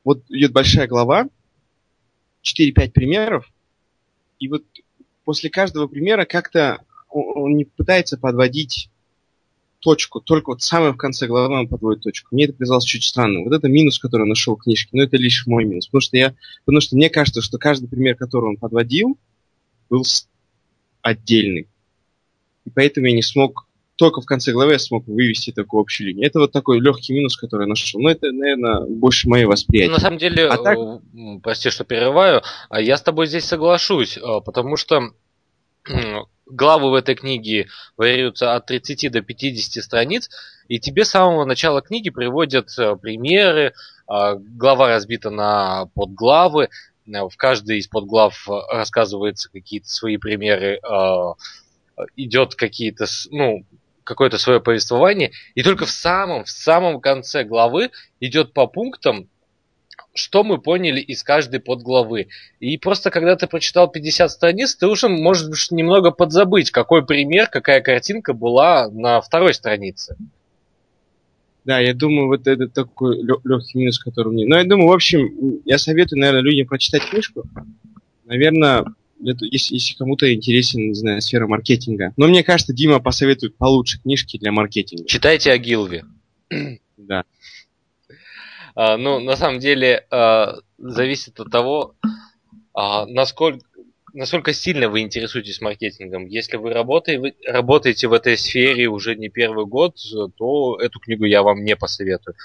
вот 0.06 0.24
идет 0.30 0.54
большая 0.54 0.88
глава, 0.88 1.28
4-5 2.44 2.92
примеров, 2.92 3.52
и 4.40 4.48
вот 4.48 4.64
после 5.26 5.50
каждого 5.50 5.88
примера 5.88 6.24
как-то 6.24 6.82
он 7.10 7.58
не 7.58 7.66
пытается 7.66 8.18
подводить 8.18 8.90
точку, 9.80 10.20
только 10.20 10.50
вот 10.50 10.62
самое 10.62 10.94
в 10.94 10.98
конце 10.98 11.28
главы 11.28 11.60
он 11.60 11.68
подводит 11.68 12.04
точку. 12.04 12.34
Мне 12.34 12.46
это 12.46 12.54
казалось 12.54 12.86
чуть 12.86 13.04
странным. 13.04 13.44
Вот 13.44 13.54
это 13.54 13.68
минус, 13.68 14.00
который 14.00 14.24
он 14.24 14.30
нашел 14.30 14.56
в 14.56 14.64
книжке, 14.64 14.90
но 14.94 15.04
это 15.04 15.18
лишь 15.18 15.46
мой 15.46 15.64
минус. 15.64 15.88
Потому 15.88 16.02
что, 16.02 16.18
я, 16.18 16.36
потому 16.66 16.82
что 16.82 16.96
мне 16.96 17.10
кажется, 17.10 17.42
что 17.42 17.60
каждый 17.60 17.88
пример, 17.88 18.16
который 18.16 18.50
он 18.50 18.58
подводил, 18.58 19.18
был 19.90 20.04
отдельный. 21.02 21.68
И 22.66 22.72
поэтому 22.72 23.06
я 23.08 23.14
не 23.14 23.22
смог 23.22 23.68
только 23.98 24.22
в 24.22 24.26
конце 24.26 24.52
главы 24.52 24.74
я 24.74 24.80
смог 24.80 25.08
вывести 25.08 25.52
такую 25.52 25.82
общую 25.82 26.08
линию. 26.08 26.28
Это 26.28 26.40
вот 26.40 26.52
такой 26.52 26.80
легкий 26.80 27.14
минус, 27.14 27.38
который 27.38 27.64
я 27.64 27.68
нашел. 27.68 28.02
Но 28.02 28.10
это, 28.10 28.32
наверное, 28.32 28.82
больше 28.82 29.30
мое 29.30 29.48
восприятие. 29.48 29.94
На 29.94 30.00
самом 30.00 30.18
деле, 30.18 30.48
а 30.48 30.58
так... 30.58 30.78
Э, 30.78 31.00
прости, 31.42 31.70
что 31.70 31.86
перерываю, 31.86 32.42
а 32.70 32.82
я 32.82 32.98
с 32.98 33.02
тобой 33.02 33.28
здесь 33.28 33.46
соглашусь, 33.46 34.18
э, 34.18 34.22
потому 34.46 34.76
что 34.76 35.12
главы 36.46 36.90
в 36.90 36.94
этой 36.96 37.16
книге 37.16 37.68
варьируются 37.96 38.56
от 38.56 38.66
30 38.66 39.12
до 39.12 39.22
50 39.22 39.84
страниц, 39.84 40.30
и 40.68 40.80
тебе 40.80 41.06
с 41.06 41.12
самого 41.12 41.46
начала 41.46 41.82
книги 41.82 42.10
приводят 42.10 42.78
э, 42.78 42.96
примеры, 42.98 43.74
глава 44.08 44.90
разбита 44.90 45.32
на 45.32 45.88
подглавы, 45.96 46.70
в 47.08 47.32
каждой 47.38 47.80
из 47.80 47.88
подглав 47.88 48.48
рассказываются 48.70 49.50
какие-то 49.52 49.90
свои 49.90 50.18
примеры, 50.18 50.80
идет 52.16 52.54
какие-то, 52.54 53.06
ну, 53.32 53.66
какое-то 54.06 54.38
свое 54.38 54.62
повествование, 54.62 55.32
и 55.56 55.64
только 55.64 55.86
в 55.86 55.92
самом, 55.92 56.46
в 56.46 56.50
самом 56.50 57.02
конце 57.02 57.44
главы 57.44 57.92
идет 58.22 58.54
по 58.54 58.68
пунктам, 58.68 59.28
что 60.14 60.44
мы 60.46 60.60
поняли 60.60 61.02
из 61.02 61.24
каждой 61.24 61.60
подглавы. 61.60 62.28
И 62.62 62.78
просто 62.78 63.12
когда 63.12 63.36
ты 63.36 63.48
прочитал 63.48 63.90
50 63.90 64.32
страниц, 64.32 64.76
ты 64.76 64.88
уже 64.88 65.10
можешь 65.10 65.72
немного 65.72 66.12
подзабыть, 66.12 66.72
какой 66.72 67.06
пример, 67.06 67.48
какая 67.48 67.82
картинка 67.82 68.34
была 68.34 68.90
на 68.90 69.20
второй 69.20 69.54
странице. 69.54 70.16
Да, 71.66 71.80
я 71.80 71.96
думаю, 71.96 72.28
вот 72.28 72.48
это 72.48 72.68
такой 72.68 73.24
легкий 73.24 73.80
минус, 73.80 73.98
который 73.98 74.32
мне... 74.32 74.46
Но 74.46 74.58
я 74.58 74.64
думаю, 74.64 74.90
в 74.90 74.94
общем, 74.94 75.62
я 75.66 75.80
советую, 75.80 76.20
наверное, 76.20 76.44
людям 76.44 76.68
прочитать 76.68 77.10
книжку. 77.10 77.44
Наверное, 78.26 78.86
это, 79.32 79.46
если, 79.46 79.76
если 79.76 79.96
кому-то 79.96 80.34
интересен, 80.34 80.90
не 80.90 80.96
знаю, 80.96 81.22
сфера 81.22 81.48
маркетинга. 81.48 82.14
Но 82.18 82.28
мне 82.28 82.44
кажется, 82.44 82.74
Дима 82.74 83.00
посоветует 83.00 83.58
получше 83.58 84.02
книжки 84.02 84.38
для 84.38 84.52
маркетинга. 84.52 85.08
Читайте 85.08 85.52
о 85.52 85.58
Гилве. 85.58 86.06
Да. 86.98 87.26
А, 88.74 88.98
ну, 88.98 89.20
на 89.20 89.36
самом 89.36 89.60
деле, 89.60 90.06
а, 90.10 90.56
зависит 90.78 91.40
от 91.40 91.52
того, 91.52 91.96
а, 92.74 93.06
насколько, 93.06 93.66
насколько 94.14 94.54
сильно 94.54 94.90
вы 94.90 95.02
интересуетесь 95.02 95.62
маркетингом. 95.62 96.26
Если 96.26 96.58
вы 96.58 96.72
работаете, 96.72 97.20
вы 97.20 97.36
работаете 97.46 98.08
в 98.08 98.14
этой 98.14 98.38
сфере 98.38 98.88
уже 98.88 99.16
не 99.16 99.30
первый 99.30 99.66
год, 99.66 99.98
то 100.38 100.78
эту 100.80 101.00
книгу 101.00 101.26
я 101.26 101.44
вам 101.44 101.64
не 101.64 101.76
посоветую. 101.76 102.36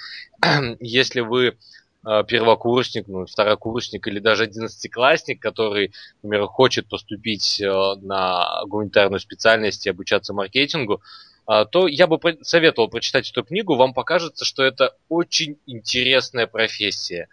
Если 0.80 1.20
вы 1.20 1.56
первокурсник, 2.02 3.08
ну, 3.08 3.26
второкурсник 3.26 4.06
или 4.06 4.20
даже 4.20 4.44
одиннадцатиклассник, 4.44 5.40
который, 5.40 5.92
например, 6.22 6.46
хочет 6.46 6.88
поступить 6.88 7.60
э, 7.60 7.66
на 8.00 8.62
гуманитарную 8.66 9.20
специальность 9.20 9.86
и 9.86 9.90
обучаться 9.90 10.32
маркетингу, 10.32 11.02
э, 11.46 11.66
то 11.70 11.86
я 11.86 12.06
бы 12.06 12.18
советовал 12.40 12.88
прочитать 12.88 13.30
эту 13.30 13.44
книгу. 13.44 13.74
Вам 13.76 13.92
покажется, 13.92 14.46
что 14.46 14.62
это 14.62 14.96
очень 15.10 15.58
интересная 15.66 16.46
профессия. 16.46 17.28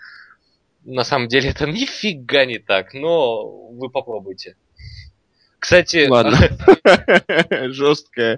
На 0.83 1.05
самом 1.05 1.29
деле 1.29 1.51
это 1.51 1.65
нифига 1.67 2.43
не 2.45 2.59
так, 2.59 2.93
но 2.93 3.45
вы 3.71 3.89
попробуйте. 3.89 4.57
Кстати, 5.59 6.07
Ладно. 6.07 6.37
жесткая. 7.71 8.37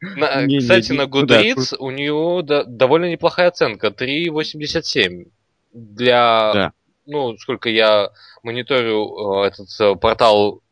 кстати, 0.00 0.92
на 0.92 1.06
Goodreads 1.06 1.76
у 1.78 1.90
нее 1.90 2.42
довольно 2.42 3.10
неплохая 3.10 3.48
оценка, 3.48 3.88
3,87 3.88 5.28
для, 5.72 6.52
да. 6.52 6.72
ну, 7.06 7.36
сколько 7.38 7.68
я 7.68 8.10
мониторю 8.42 9.42
э, 9.42 9.46
этот 9.48 9.68
э, 9.80 9.94
портал 9.96 10.62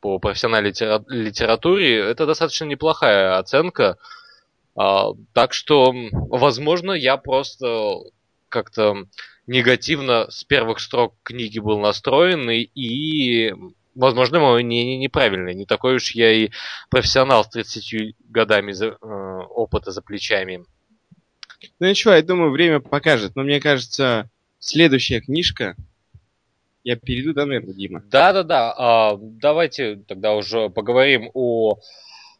по 0.00 0.18
профессиональной 0.18 0.70
литературе, 0.70 1.98
это 1.98 2.26
достаточно 2.26 2.64
неплохая 2.64 3.38
оценка. 3.38 3.98
А, 4.76 5.10
так 5.32 5.52
что, 5.52 5.92
возможно, 6.12 6.92
я 6.92 7.16
просто 7.16 7.96
как-то 8.48 9.06
негативно 9.46 10.30
с 10.30 10.44
первых 10.44 10.78
строк 10.78 11.14
книги 11.24 11.58
был 11.58 11.80
настроен, 11.80 12.48
и, 12.50 13.52
возможно, 13.94 14.38
мое 14.38 14.62
мнение 14.62 14.96
неправильное. 14.98 15.54
Не 15.54 15.66
такой 15.66 15.96
уж 15.96 16.12
я 16.12 16.30
и 16.30 16.50
профессионал 16.90 17.44
с 17.44 17.48
30 17.48 18.14
годами 18.28 18.72
за, 18.72 18.86
э, 18.86 18.94
опыта 19.00 19.90
за 19.90 20.02
плечами. 20.02 20.64
Ну 21.80 21.88
ничего, 21.88 22.14
я 22.14 22.22
думаю, 22.22 22.50
время 22.50 22.80
покажет. 22.80 23.36
Но 23.36 23.42
мне 23.42 23.60
кажется, 23.60 24.30
следующая 24.58 25.20
книжка... 25.20 25.76
Я 26.84 26.96
перейду, 26.96 27.34
да, 27.34 27.44
наверное, 27.44 27.74
Дима? 27.74 28.02
Да-да-да. 28.06 28.74
А, 28.76 29.18
давайте 29.20 29.96
тогда 30.06 30.34
уже 30.34 30.70
поговорим 30.70 31.30
о 31.34 31.80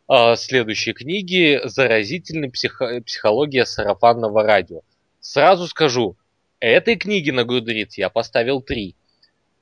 э, 0.09 0.37
следующей 0.37 0.95
книги 0.95 1.61
«Заразительная 1.65 2.49
психо- 2.49 3.03
психология 3.03 3.67
сарафанного 3.67 4.45
радио». 4.45 4.81
Сразу 5.21 5.67
скажу, 5.67 6.17
этой 6.61 6.97
книги 6.97 7.31
на 7.31 7.41
Goodreads 7.41 7.95
я 7.97 8.09
поставил 8.09 8.63
три. 8.63 8.95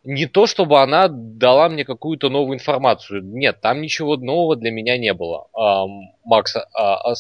Не 0.05 0.27
то, 0.27 0.47
чтобы 0.47 0.81
она 0.81 1.09
дала 1.09 1.69
мне 1.69 1.85
какую-то 1.85 2.29
новую 2.29 2.57
информацию. 2.57 3.25
Нет, 3.25 3.61
там 3.61 3.81
ничего 3.81 4.17
нового 4.17 4.55
для 4.55 4.71
меня 4.71 4.99
не 4.99 5.15
было. 5.15 5.49
А, 5.53 5.87
Макс 6.23 6.55
а, 6.55 7.15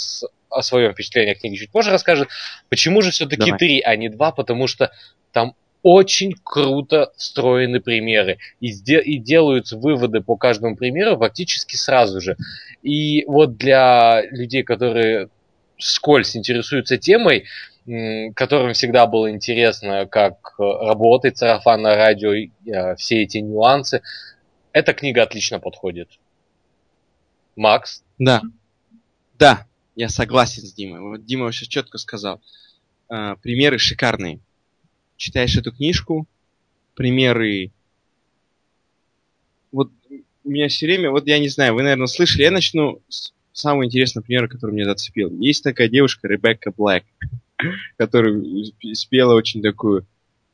о, 0.50 0.62
своем 0.62 0.92
впечатлении 0.92 1.32
о 1.32 1.34
книге 1.34 1.56
чуть 1.56 1.70
позже 1.70 1.90
расскажет. 1.90 2.28
Почему 2.68 3.02
же 3.02 3.10
все-таки 3.10 3.52
три, 3.52 3.80
а 3.80 3.96
не 3.96 4.08
два? 4.08 4.32
Потому 4.32 4.66
что 4.66 4.90
там 5.32 5.54
очень 5.82 6.34
круто 6.42 7.12
встроены 7.16 7.80
примеры. 7.80 8.38
И, 8.60 8.70
и 8.70 9.18
делаются 9.18 9.76
выводы 9.76 10.20
по 10.20 10.36
каждому 10.36 10.76
примеру 10.76 11.16
фактически 11.16 11.76
сразу 11.76 12.20
же. 12.20 12.36
И 12.82 13.24
вот 13.26 13.56
для 13.56 14.22
людей, 14.30 14.62
которые 14.62 15.28
скользь 15.78 16.36
интересуются 16.36 16.96
темой, 16.96 17.44
которым 18.34 18.72
всегда 18.72 19.06
было 19.06 19.30
интересно, 19.30 20.06
как 20.06 20.56
э, 20.58 20.62
работает 20.62 21.38
сарафанное 21.38 21.94
радио, 21.94 22.32
э, 22.32 22.96
все 22.96 23.22
эти 23.22 23.38
нюансы. 23.38 24.02
Эта 24.72 24.92
книга 24.92 25.22
отлично 25.22 25.60
подходит. 25.60 26.08
Макс? 27.54 28.02
Да. 28.18 28.42
Да, 29.38 29.66
я 29.96 30.08
согласен 30.08 30.62
с 30.62 30.72
Димой. 30.72 31.00
Вот 31.00 31.24
Дима 31.24 31.50
сейчас 31.50 31.68
четко 31.68 31.98
сказал. 31.98 32.40
А, 33.08 33.36
примеры 33.36 33.78
шикарные. 33.78 34.40
Читаешь 35.16 35.56
эту 35.56 35.72
книжку, 35.72 36.28
примеры... 36.94 37.72
Вот 39.72 39.90
у 40.44 40.48
меня 40.50 40.68
все 40.68 40.86
время, 40.86 41.10
вот 41.10 41.26
я 41.26 41.38
не 41.38 41.48
знаю, 41.48 41.74
вы, 41.74 41.82
наверное, 41.82 42.06
слышали, 42.06 42.42
я 42.42 42.50
начну 42.50 43.02
с 43.08 43.32
самого 43.52 43.84
интересного 43.84 44.24
примера, 44.24 44.48
который 44.48 44.72
меня 44.72 44.84
зацепил. 44.84 45.30
Есть 45.40 45.64
такая 45.64 45.88
девушка 45.88 46.28
Ребекка 46.28 46.70
Блэк 46.70 47.04
которая 47.96 48.42
спела 48.92 49.34
очень 49.34 49.62
такую 49.62 50.06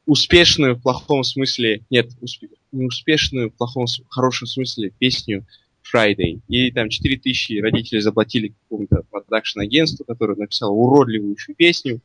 успешную 0.07 0.77
в 0.77 0.83
плохом 0.83 1.25
смысле, 1.25 1.83
нет, 1.91 2.11
усп... 2.21 2.45
не 2.73 2.87
успешную 2.87 3.51
в 3.51 3.55
плохом, 3.55 3.87
в 3.87 4.09
хорошем 4.09 4.47
смысле 4.47 4.93
песню 4.99 5.47
Friday. 5.83 6.41
И 6.49 6.71
там 6.71 6.89
4000 6.89 7.61
родители 7.61 8.01
заплатили 8.01 8.55
какому-то 8.62 9.03
продакшн-агентству, 9.11 10.05
которое 10.05 10.37
написало 10.37 10.73
уродливую 10.73 11.37
песню. 11.57 12.01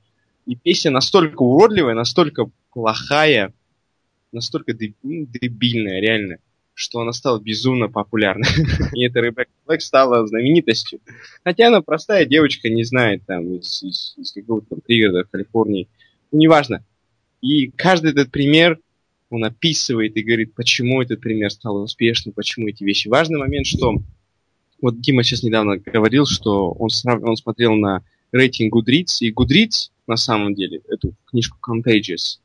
И 0.45 0.55
песня 0.55 0.91
настолько 0.91 1.41
уродливая, 1.41 1.93
настолько 1.93 2.49
плохая, 2.71 3.53
настолько 4.31 4.73
ну, 5.03 5.25
дебильная, 5.25 5.99
реально, 5.99 6.37
что 6.73 7.01
она 7.01 7.11
стала 7.11 7.39
безумно 7.39 7.89
популярной. 7.89 8.47
И 8.93 9.03
эта 9.03 9.19
Ребекка 9.19 9.51
Блэк 9.65 9.81
стала 9.81 10.25
знаменитостью. 10.27 10.99
Хотя 11.43 11.67
она 11.67 11.81
простая 11.81 12.25
девочка, 12.25 12.69
не 12.69 12.83
знает 12.83 13.23
там 13.25 13.55
из, 13.55 13.83
из, 13.83 14.13
из 14.17 14.31
какого-то 14.31 14.67
там 14.69 14.81
пригорода 14.81 15.27
Калифорнии. 15.29 15.87
Ну, 16.31 16.39
неважно. 16.39 16.85
И 17.41 17.69
каждый 17.71 18.11
этот 18.11 18.31
пример, 18.31 18.79
он 19.29 19.43
описывает 19.43 20.15
и 20.15 20.23
говорит, 20.23 20.53
почему 20.53 21.01
этот 21.01 21.21
пример 21.21 21.51
стал 21.51 21.77
успешным, 21.81 22.33
почему 22.33 22.67
эти 22.67 22.83
вещи. 22.83 23.07
Важный 23.07 23.39
момент, 23.39 23.65
что 23.65 23.95
вот 24.81 25.01
Дима 25.01 25.23
сейчас 25.23 25.43
недавно 25.43 25.77
говорил, 25.77 26.25
что 26.25 26.71
он, 26.71 26.89
срав... 26.89 27.21
он 27.23 27.35
смотрел 27.35 27.75
на 27.75 28.03
рейтинг 28.31 28.75
Goodreads, 28.75 29.17
и 29.21 29.31
Goodreads, 29.31 29.91
на 30.07 30.15
самом 30.15 30.55
деле, 30.55 30.81
эту 30.87 31.13
книжку 31.25 31.57
Contagious, 31.61 32.39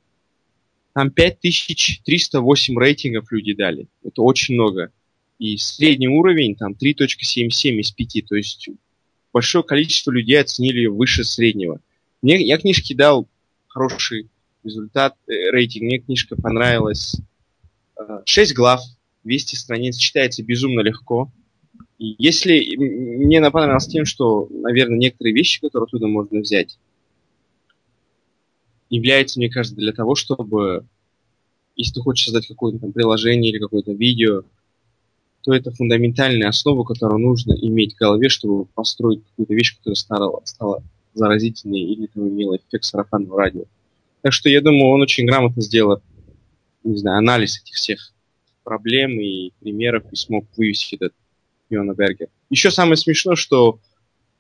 там 0.95 1.11
5308 1.11 2.79
рейтингов 2.79 3.33
люди 3.33 3.55
дали. 3.55 3.87
Это 4.05 4.23
очень 4.23 4.55
много. 4.55 4.93
И 5.39 5.57
средний 5.57 6.09
уровень 6.09 6.55
там 6.55 6.73
3.77 6.73 7.81
из 7.81 7.91
5. 7.93 8.27
То 8.29 8.37
есть 8.37 8.69
большое 9.33 9.65
количество 9.65 10.11
людей 10.11 10.39
оценили 10.39 10.79
ее 10.79 10.91
выше 10.91 11.25
среднего. 11.25 11.81
Мне, 12.21 12.41
я 12.43 12.59
книжке 12.59 12.95
дал 12.95 13.27
хороший 13.69 14.29
результат, 14.65 15.15
э, 15.27 15.51
рейтинг. 15.51 15.85
Мне 15.85 15.99
книжка 15.99 16.37
понравилась. 16.37 17.17
6 18.25 18.55
глав, 18.55 18.81
200 19.25 19.55
страниц, 19.55 19.97
читается 19.97 20.43
безумно 20.43 20.81
легко. 20.81 21.31
И 21.99 22.17
если 22.19 22.77
мне 22.77 23.41
понравилось 23.51 23.87
тем, 23.87 24.05
что, 24.05 24.49
наверное, 24.51 24.99
некоторые 24.99 25.35
вещи, 25.35 25.61
которые 25.61 25.87
оттуда 25.87 26.09
можно 26.09 26.41
взять, 26.41 26.79
является, 28.91 29.39
мне 29.39 29.49
кажется, 29.49 29.77
для 29.77 29.93
того, 29.93 30.15
чтобы, 30.15 30.85
если 31.77 31.95
ты 31.95 32.01
хочешь 32.01 32.25
создать 32.25 32.47
какое-то 32.47 32.79
там 32.79 32.93
приложение 32.93 33.53
или 33.53 33.59
какое-то 33.59 33.93
видео, 33.93 34.43
то 35.43 35.55
это 35.55 35.71
фундаментальная 35.71 36.49
основа, 36.49 36.85
которую 36.85 37.21
нужно 37.21 37.53
иметь 37.53 37.95
в 37.95 37.99
голове, 37.99 38.29
чтобы 38.29 38.67
построить 38.67 39.25
какую-то 39.25 39.55
вещь, 39.55 39.77
которая 39.77 39.97
стала, 39.97 40.41
стала 40.45 40.83
заразительной 41.15 41.81
или 41.81 42.07
там 42.07 42.29
имела 42.29 42.57
эффект 42.57 42.85
сарафанного 42.85 43.39
радио. 43.39 43.65
Так 44.23 44.33
что 44.33 44.49
я 44.49 44.61
думаю, 44.61 44.93
он 44.93 45.03
очень 45.03 45.27
грамотно 45.27 45.63
сделал, 45.63 46.01
не 46.85 46.97
знаю, 46.97 47.19
анализ 47.19 47.61
этих 47.61 47.75
всех 47.75 48.13
проблем 48.65 49.21
и 49.21 49.51
примеров 49.61 50.05
и 50.13 50.17
смог 50.17 50.47
вывести 50.57 50.95
этот 50.95 51.13
Йона 51.69 51.95
Бергер. 51.95 52.29
Еще 52.49 52.71
самое 52.71 52.97
смешное, 52.97 53.35
что 53.35 53.81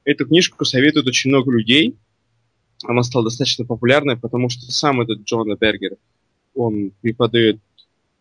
эту 0.04 0.26
книжку 0.26 0.64
советуют 0.64 1.08
очень 1.08 1.30
много 1.30 1.50
людей, 1.50 1.96
она 2.84 3.02
стала 3.02 3.24
достаточно 3.24 3.64
популярной, 3.64 4.16
потому 4.16 4.48
что 4.48 4.70
сам 4.72 5.00
этот 5.00 5.22
Джона 5.22 5.56
Бергер, 5.56 5.96
он 6.54 6.92
преподает 7.00 7.58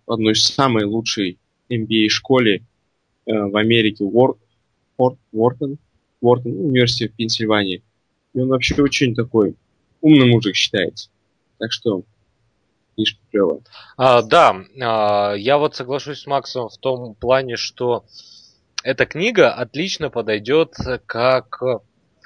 в 0.06 0.12
одной 0.12 0.34
из 0.34 0.44
самой 0.44 0.86
лучшей 0.86 1.40
MBA-школе 1.70 2.58
э, 2.58 2.62
в 3.26 3.56
Америке, 3.56 4.04
Уор, 4.04 4.38
Форт, 4.98 5.18
Уортон, 5.32 5.78
Уортон, 6.22 6.52
университет 6.52 7.12
в 7.12 7.16
Пенсильвании. 7.16 7.82
И 8.34 8.40
он 8.40 8.50
вообще 8.50 8.82
очень 8.82 9.16
такой 9.16 9.56
умный 10.02 10.28
мужик 10.28 10.56
считается. 10.56 11.10
Так 11.62 11.72
что 11.72 12.02
книжка 12.96 13.20
клевая. 13.30 13.60
А, 13.98 14.24
да, 14.24 14.56
а, 14.82 15.34
я 15.34 15.60
вот 15.60 15.76
соглашусь 15.76 16.22
с 16.22 16.26
Максом 16.26 16.70
в 16.70 16.78
том 16.78 17.14
плане, 17.14 17.56
что 17.56 18.04
эта 18.84 19.06
книга 19.06 19.54
отлично 19.54 20.10
подойдет 20.10 20.74
как 21.06 21.62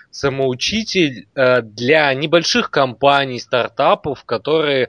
самоучитель 0.09 1.27
э, 1.35 1.61
для 1.61 2.13
небольших 2.13 2.71
компаний, 2.71 3.41
стартапов, 3.41 4.23
которые 4.23 4.87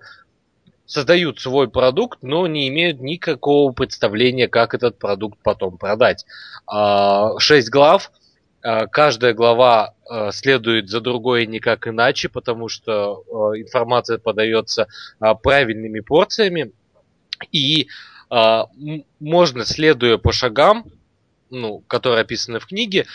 создают 0.86 1.40
свой 1.40 1.68
продукт, 1.68 2.20
но 2.22 2.46
не 2.46 2.68
имеют 2.68 3.00
никакого 3.00 3.72
представления, 3.72 4.46
как 4.46 4.74
этот 4.74 5.00
продукт 5.00 5.40
потом 5.42 5.76
продать. 5.76 6.24
А, 6.68 7.36
шесть 7.40 7.70
глав. 7.70 8.12
А, 8.66 8.88
каждая 8.88 9.32
глава 9.32 9.94
э, 10.10 10.30
следует 10.32 10.88
за 10.88 11.00
другой 11.00 11.46
никак 11.46 11.86
иначе, 11.86 12.28
потому 12.28 12.68
что 12.68 13.22
э, 13.28 13.60
информация 13.60 14.18
подается 14.18 14.88
правильными 15.42 16.00
порциями. 16.00 16.72
И 17.52 17.88
можно, 19.20 19.64
следуя 19.64 20.18
по 20.18 20.32
шагам, 20.32 20.86
ну, 21.48 21.84
которые 21.86 22.22
описаны 22.22 22.58
в 22.58 22.66
книге, 22.66 23.06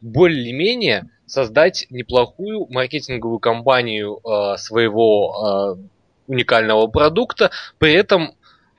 более-менее 0.00 1.10
создать 1.26 1.86
неплохую 1.90 2.68
маркетинговую 2.70 3.40
кампанию 3.40 4.20
э, 4.22 4.56
своего 4.58 5.78
э, 5.78 5.82
уникального 6.28 6.86
продукта, 6.86 7.50
при 7.78 7.92
этом 7.94 8.34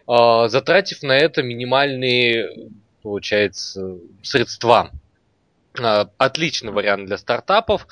э, 0.08 0.48
затратив 0.48 1.04
на 1.04 1.18
это 1.18 1.44
минимальные, 1.44 2.70
получается, 3.02 3.98
средства. 4.22 4.90
Э, 5.80 6.06
отличный 6.18 6.72
вариант 6.72 7.08
для 7.08 7.18
стартапов. 7.18 7.88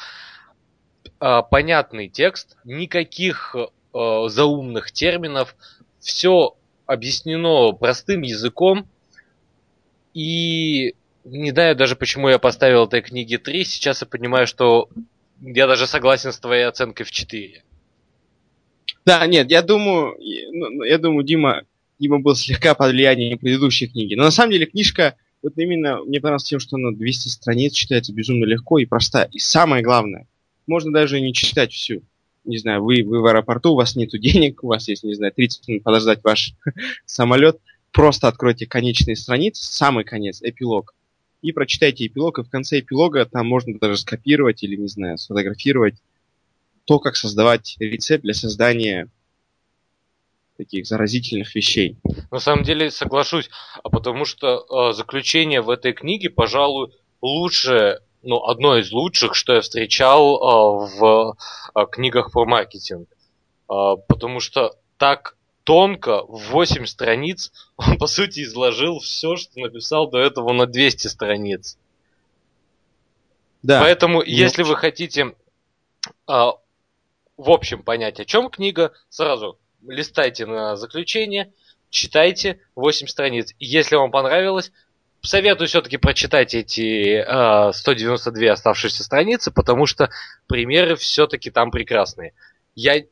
Э, 1.20 1.42
понятный 1.50 2.10
текст, 2.10 2.58
никаких 2.64 3.56
э, 3.56 4.28
заумных 4.28 4.92
терминов, 4.92 5.56
все 6.00 6.56
объяснено 6.86 7.72
простым 7.74 8.22
языком 8.22 8.88
и 10.14 10.96
не 11.24 11.52
знаю 11.52 11.76
даже, 11.76 11.96
почему 11.96 12.30
я 12.30 12.40
поставил 12.40 12.86
этой 12.86 13.02
книге 13.02 13.38
3. 13.38 13.64
Сейчас 13.64 14.02
я 14.02 14.08
понимаю, 14.08 14.48
что 14.48 14.90
я 15.40 15.68
даже 15.68 15.88
согласен 15.88 16.32
с 16.32 16.40
твоей 16.40 16.64
оценкой 16.64 17.06
в 17.06 17.12
4. 17.12 17.64
Да, 19.06 19.26
нет, 19.28 19.50
я 19.50 19.62
думаю, 19.62 20.18
ну, 20.52 20.84
я 20.84 20.98
думаю, 20.98 21.24
Дима, 21.24 21.64
Дима 22.00 22.20
был 22.20 22.36
слегка 22.36 22.76
под 22.76 22.92
влиянием 22.92 23.38
предыдущей 23.38 23.88
книги. 23.88 24.16
Но 24.16 24.24
на 24.24 24.32
самом 24.32 24.52
деле 24.52 24.66
книжка, 24.66 25.16
вот 25.42 25.54
именно 25.58 26.04
мне 26.04 26.20
понравилось 26.20 26.44
тем, 26.44 26.60
что 26.60 26.78
она 26.78 26.92
200 26.92 27.30
страниц 27.30 27.74
читается 27.74 28.14
безумно 28.14 28.46
легко 28.46 28.80
и 28.80 28.86
проста. 28.86 29.24
И 29.32 29.40
самое 29.40 29.84
главное, 29.84 30.28
можно 30.68 30.92
даже 30.92 31.20
не 31.20 31.34
читать 31.34 31.72
всю. 31.72 32.04
Не 32.44 32.58
знаю, 32.58 32.84
вы, 32.84 33.04
вы 33.04 33.22
в 33.22 33.26
аэропорту, 33.26 33.72
у 33.72 33.76
вас 33.76 33.96
нету 33.96 34.18
денег, 34.20 34.64
у 34.64 34.68
вас 34.68 34.88
есть, 34.88 35.04
не 35.04 35.14
знаю, 35.14 35.34
30 35.34 35.68
минут 35.68 35.84
подождать 35.84 36.24
ваш 36.24 36.54
самолет. 37.06 37.60
Просто 37.92 38.28
откройте 38.28 38.66
конечные 38.66 39.16
страницы, 39.16 39.66
самый 39.66 40.06
конец, 40.06 40.42
эпилог 40.42 40.94
и 41.42 41.52
прочитайте 41.52 42.06
эпилог, 42.08 42.40
и 42.40 42.44
в 42.44 42.50
конце 42.50 42.80
эпилога 42.80 43.26
там 43.26 43.48
можно 43.48 43.78
даже 43.80 43.98
скопировать 43.98 44.64
или, 44.64 44.76
не 44.76 44.88
знаю, 44.88 45.18
сфотографировать 45.18 45.96
то, 46.86 47.00
как 47.00 47.16
создавать 47.16 47.76
рецепт 47.80 48.24
для 48.24 48.34
создания 48.34 49.08
таких 50.62 50.86
заразительных 50.86 51.56
вещей. 51.56 51.98
На 52.30 52.40
самом 52.40 52.64
деле 52.64 52.92
соглашусь, 52.92 53.50
а 53.84 53.90
потому 53.90 54.26
что 54.26 54.46
э, 54.70 54.94
заключение 54.94 55.62
в 55.62 55.72
этой 55.72 55.92
книге, 55.92 56.30
пожалуй, 56.30 56.92
лучшее, 57.20 58.02
ну, 58.22 58.44
одно 58.46 58.78
из 58.78 58.92
лучших, 58.92 59.34
что 59.34 59.56
я 59.56 59.62
встречал 59.62 60.36
э, 60.36 61.00
в 61.00 61.36
э, 61.76 61.86
книгах 61.92 62.32
про 62.32 62.46
маркетинг. 62.46 63.10
Э, 63.70 63.96
потому 64.08 64.40
что 64.40 64.76
так 64.98 65.36
тонко, 65.64 66.24
в 66.28 66.52
8 66.52 66.86
страниц, 66.86 67.52
он, 67.78 67.98
по 67.98 68.06
сути, 68.06 68.44
изложил 68.44 69.00
все, 69.00 69.38
что 69.38 69.60
написал 69.60 70.12
до 70.12 70.20
этого 70.20 70.54
на 70.54 70.68
200 70.68 71.08
страниц. 71.08 71.76
Да. 73.64 73.82
Поэтому, 73.82 74.20
ну, 74.20 74.24
если 74.24 74.62
вы 74.62 74.76
хотите 74.76 75.36
а, 76.28 76.54
в 77.38 77.50
общем 77.50 77.82
понять, 77.82 78.20
о 78.20 78.26
чем 78.26 78.50
книга, 78.50 78.92
сразу 79.10 79.58
листайте 79.88 80.46
на 80.46 80.76
заключение, 80.76 81.52
читайте 81.90 82.60
8 82.76 83.08
страниц. 83.08 83.54
Если 83.60 83.96
вам 83.96 84.12
понравилось, 84.12 84.72
советую 85.22 85.68
все-таки 85.68 85.98
прочитать 85.98 86.54
эти 86.54 87.18
э, 87.18 87.24
а, 87.28 87.74
192 87.74 88.52
оставшиеся 88.52 89.04
страницы, 89.04 89.52
потому 89.52 89.86
что 89.86 90.10
примеры 90.48 90.96
все-таки 90.96 91.52
там 91.52 91.72
прекрасные. 91.72 92.34
Я 92.76 93.04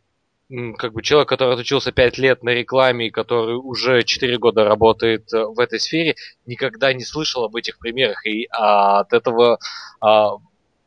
как 0.77 0.93
бы 0.93 1.03
человек, 1.03 1.29
который 1.29 1.53
отучился 1.53 1.91
5 1.91 2.17
лет 2.17 2.43
на 2.43 2.49
рекламе, 2.49 3.11
который 3.11 3.55
уже 3.55 4.01
4 4.03 4.37
года 4.39 4.63
работает 4.63 5.31
э, 5.31 5.43
в 5.45 5.59
этой 5.59 5.79
сфере, 5.79 6.15
никогда 6.47 6.91
не 6.93 7.03
слышал 7.03 7.43
об 7.43 7.55
этих 7.55 7.77
примерах. 7.77 8.25
И 8.25 8.47
а, 8.51 9.01
от 9.01 9.13
этого, 9.13 9.59
а, 10.01 10.37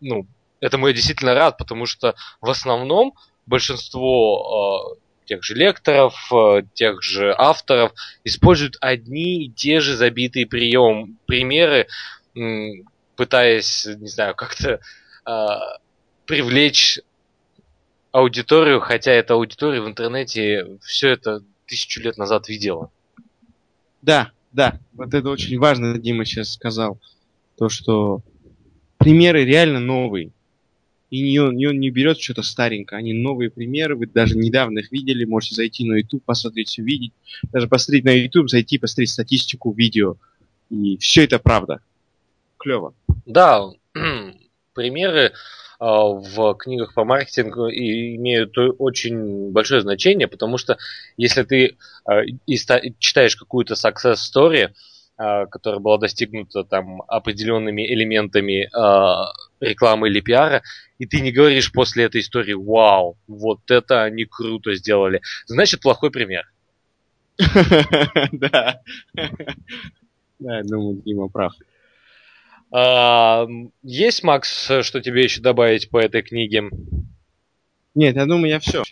ну, 0.00 0.26
этому 0.60 0.88
я 0.88 0.92
действительно 0.92 1.34
рад, 1.34 1.58
потому 1.58 1.86
что 1.86 2.16
в 2.40 2.50
основном 2.50 3.14
большинство 3.46 4.96
а, 4.96 5.01
тех 5.32 5.42
же 5.42 5.54
лекторов, 5.54 6.14
а, 6.30 6.60
тех 6.74 7.02
же 7.02 7.34
авторов 7.36 7.92
используют 8.24 8.76
одни 8.80 9.46
и 9.46 9.50
те 9.50 9.80
же 9.80 9.96
забитые 9.96 10.46
прием, 10.46 11.18
примеры, 11.26 11.86
пытаясь, 13.16 13.86
не 13.86 14.08
знаю, 14.08 14.34
как-то 14.34 14.80
а, 15.24 15.78
привлечь 16.26 17.00
аудиторию, 18.10 18.80
хотя 18.80 19.12
эта 19.12 19.34
аудитория 19.34 19.80
в 19.80 19.88
интернете 19.88 20.78
все 20.82 21.10
это 21.10 21.42
тысячу 21.66 22.02
лет 22.02 22.18
назад 22.18 22.48
видела. 22.48 22.90
Да, 24.02 24.32
да, 24.52 24.78
вот 24.92 25.14
это 25.14 25.30
очень 25.30 25.58
важно, 25.58 25.98
Дима 25.98 26.26
сейчас 26.26 26.52
сказал. 26.52 27.00
То, 27.56 27.70
что 27.70 28.20
примеры 28.98 29.44
реально 29.44 29.80
новые. 29.80 30.32
И 31.12 31.20
не 31.20 31.38
он, 31.40 31.56
не 31.56 31.90
берет 31.90 32.18
что-то 32.18 32.42
старенькое, 32.42 32.98
они 33.00 33.12
новые 33.12 33.50
примеры, 33.50 33.96
вы 33.96 34.06
даже 34.06 34.34
недавно 34.34 34.78
их 34.78 34.90
видели, 34.90 35.26
можете 35.26 35.56
зайти 35.56 35.84
на 35.84 35.96
YouTube, 35.96 36.24
посмотреть, 36.24 36.78
увидеть. 36.78 37.12
Даже 37.52 37.68
посмотреть 37.68 38.04
на 38.04 38.16
YouTube, 38.16 38.48
зайти, 38.48 38.78
посмотреть 38.78 39.10
статистику, 39.10 39.74
видео. 39.74 40.16
И 40.70 40.96
все 40.96 41.24
это 41.24 41.38
правда. 41.38 41.80
Клево. 42.56 42.94
Да, 43.26 43.62
примеры 44.72 45.32
а, 45.78 46.02
в 46.02 46.54
книгах 46.54 46.94
по 46.94 47.04
маркетингу 47.04 47.68
имеют 47.68 48.56
очень 48.56 49.52
большое 49.52 49.82
значение, 49.82 50.28
потому 50.28 50.56
что 50.56 50.78
если 51.18 51.42
ты 51.42 51.76
а, 52.06 52.22
читаешь 52.98 53.36
какую-то 53.36 53.74
success 53.74 54.14
story, 54.14 54.70
а, 55.18 55.44
которая 55.44 55.80
была 55.80 55.98
достигнута 55.98 56.64
там 56.64 57.02
определенными 57.06 57.86
элементами 57.86 58.70
рекламы 59.62 60.08
или 60.08 60.20
пиара, 60.20 60.62
и 60.98 61.06
ты 61.06 61.20
не 61.20 61.32
говоришь 61.32 61.72
после 61.72 62.04
этой 62.04 62.20
истории 62.20 62.52
«Вау, 62.54 63.16
вот 63.26 63.70
это 63.70 64.02
они 64.02 64.24
круто 64.24 64.74
сделали», 64.74 65.20
значит, 65.46 65.80
плохой 65.80 66.10
пример. 66.10 66.44
Да. 68.32 68.80
Да, 70.38 70.56
я 70.56 70.64
думаю, 70.64 71.00
Дима 71.04 71.28
прав. 71.28 71.52
А, 72.72 73.46
есть, 73.84 74.24
Макс, 74.24 74.64
что 74.82 75.00
тебе 75.00 75.22
еще 75.22 75.40
добавить 75.40 75.88
по 75.88 75.98
этой 75.98 76.22
книге? 76.22 76.64
Нет, 77.94 78.16
я 78.16 78.26
думаю, 78.26 78.48
я 78.48 78.58
все. 78.58 78.82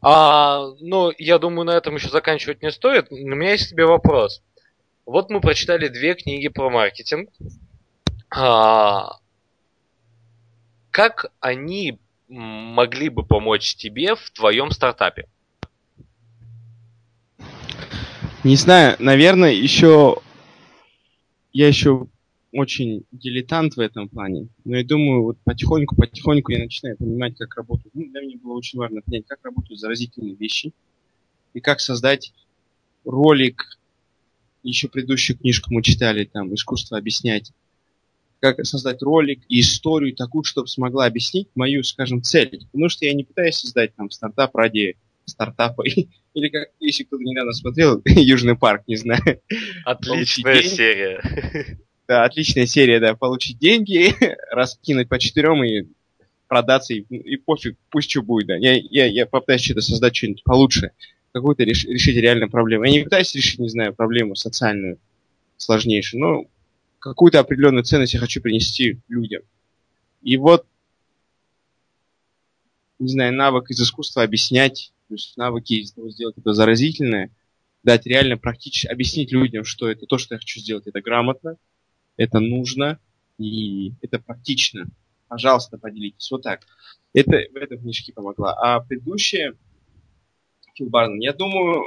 А, 0.00 0.66
ну, 0.80 1.12
я 1.18 1.38
думаю, 1.38 1.66
на 1.66 1.76
этом 1.76 1.94
еще 1.94 2.08
заканчивать 2.08 2.62
не 2.62 2.72
стоит. 2.72 3.06
У 3.10 3.16
меня 3.16 3.52
есть 3.52 3.70
тебе 3.70 3.84
вопрос. 3.84 4.42
Вот 5.04 5.30
мы 5.30 5.40
прочитали 5.40 5.88
две 5.88 6.14
книги 6.14 6.48
про 6.48 6.70
маркетинг. 6.70 7.30
А, 8.30 9.18
как 10.90 11.32
они 11.40 11.98
могли 12.28 13.08
бы 13.08 13.24
помочь 13.24 13.74
тебе 13.74 14.14
в 14.14 14.30
твоем 14.30 14.70
стартапе? 14.70 15.28
Не 18.44 18.56
знаю, 18.56 18.96
наверное, 18.98 19.52
еще 19.52 20.20
я 21.52 21.68
еще 21.68 22.06
очень 22.52 23.04
дилетант 23.12 23.74
в 23.76 23.80
этом 23.80 24.08
плане, 24.08 24.48
но 24.64 24.76
я 24.76 24.84
думаю, 24.84 25.22
вот 25.22 25.38
потихоньку, 25.44 25.94
потихоньку 25.94 26.52
я 26.52 26.60
начинаю 26.60 26.96
понимать, 26.96 27.36
как 27.36 27.54
работают. 27.56 27.94
Ну, 27.94 28.10
для 28.10 28.22
меня 28.22 28.38
было 28.42 28.54
очень 28.54 28.78
важно 28.78 29.02
понять, 29.02 29.26
как 29.26 29.38
работают 29.44 29.78
заразительные 29.78 30.34
вещи 30.34 30.72
и 31.54 31.60
как 31.60 31.80
создать 31.80 32.32
ролик. 33.04 33.78
Еще 34.62 34.88
предыдущую 34.88 35.38
книжку 35.38 35.72
мы 35.72 35.82
читали, 35.82 36.24
там, 36.24 36.54
«Искусство 36.54 36.98
объяснять». 36.98 37.52
Как 38.40 38.64
создать 38.64 39.02
ролик 39.02 39.42
и 39.48 39.60
историю 39.60 40.14
такую, 40.16 40.44
чтобы 40.44 40.66
смогла 40.66 41.06
объяснить 41.06 41.48
мою, 41.54 41.82
скажем, 41.82 42.22
цель. 42.22 42.60
Потому 42.72 42.88
что 42.88 43.04
я 43.04 43.12
не 43.12 43.24
пытаюсь 43.24 43.56
создать 43.56 43.94
там 43.94 44.10
стартап 44.10 44.54
ради 44.56 44.96
стартапа. 45.26 45.84
Или 46.34 46.48
как, 46.48 46.68
если 46.78 47.04
кто-то 47.04 47.22
недавно 47.22 47.52
смотрел, 47.52 48.00
Южный 48.04 48.56
парк, 48.56 48.82
не 48.86 48.96
знаю. 48.96 49.40
Отличная 49.84 50.62
серия. 50.62 51.78
Да, 52.06 52.24
отличная 52.24 52.66
серия, 52.66 52.98
да, 52.98 53.14
получить 53.14 53.58
деньги, 53.58 54.12
раскинуть 54.50 55.08
по 55.08 55.18
четырем 55.18 55.62
и 55.62 55.86
продаться, 56.48 56.92
и, 56.92 57.02
и 57.02 57.36
пофиг, 57.36 57.76
пусть 57.88 58.10
что 58.10 58.22
будет, 58.22 58.48
да. 58.48 58.56
Я, 58.56 58.74
я, 58.74 59.06
я 59.06 59.26
попытаюсь 59.26 59.62
что-то 59.62 59.80
создать, 59.80 60.16
что-нибудь 60.16 60.42
получше, 60.42 60.90
какую-то 61.32 61.62
реш, 61.62 61.84
решить 61.84 62.16
реальную 62.16 62.50
проблему. 62.50 62.84
Я 62.84 62.90
не 62.90 63.04
пытаюсь 63.04 63.32
решить, 63.36 63.60
не 63.60 63.68
знаю, 63.68 63.94
проблему 63.94 64.34
социальную, 64.34 64.98
сложнейшую, 65.56 66.20
но 66.20 66.44
какую-то 67.00 67.40
определенную 67.40 67.82
ценность 67.82 68.14
я 68.14 68.20
хочу 68.20 68.40
принести 68.40 69.00
людям. 69.08 69.42
И 70.22 70.36
вот, 70.36 70.66
не 72.98 73.08
знаю, 73.08 73.34
навык 73.34 73.70
из 73.70 73.80
искусства 73.80 74.22
объяснять, 74.22 74.92
то 75.08 75.14
есть 75.14 75.36
навыки 75.36 75.82
сделать 75.82 76.36
это 76.36 76.52
заразительное, 76.52 77.30
дать 77.82 78.06
реально 78.06 78.36
практически, 78.36 78.86
объяснить 78.86 79.32
людям, 79.32 79.64
что 79.64 79.88
это 79.88 80.06
то, 80.06 80.18
что 80.18 80.34
я 80.34 80.38
хочу 80.38 80.60
сделать, 80.60 80.86
это 80.86 81.00
грамотно, 81.00 81.56
это 82.16 82.38
нужно 82.38 83.00
и 83.38 83.94
это 84.02 84.18
практично. 84.18 84.86
Пожалуйста, 85.28 85.78
поделитесь. 85.78 86.30
Вот 86.30 86.42
так. 86.42 86.66
Это 87.14 87.30
в 87.30 87.56
этой 87.56 87.78
книжке 87.78 88.12
помогла. 88.12 88.52
А 88.52 88.80
предыдущая 88.80 89.54
Фил 90.74 90.90
я 91.18 91.32
думаю, 91.32 91.84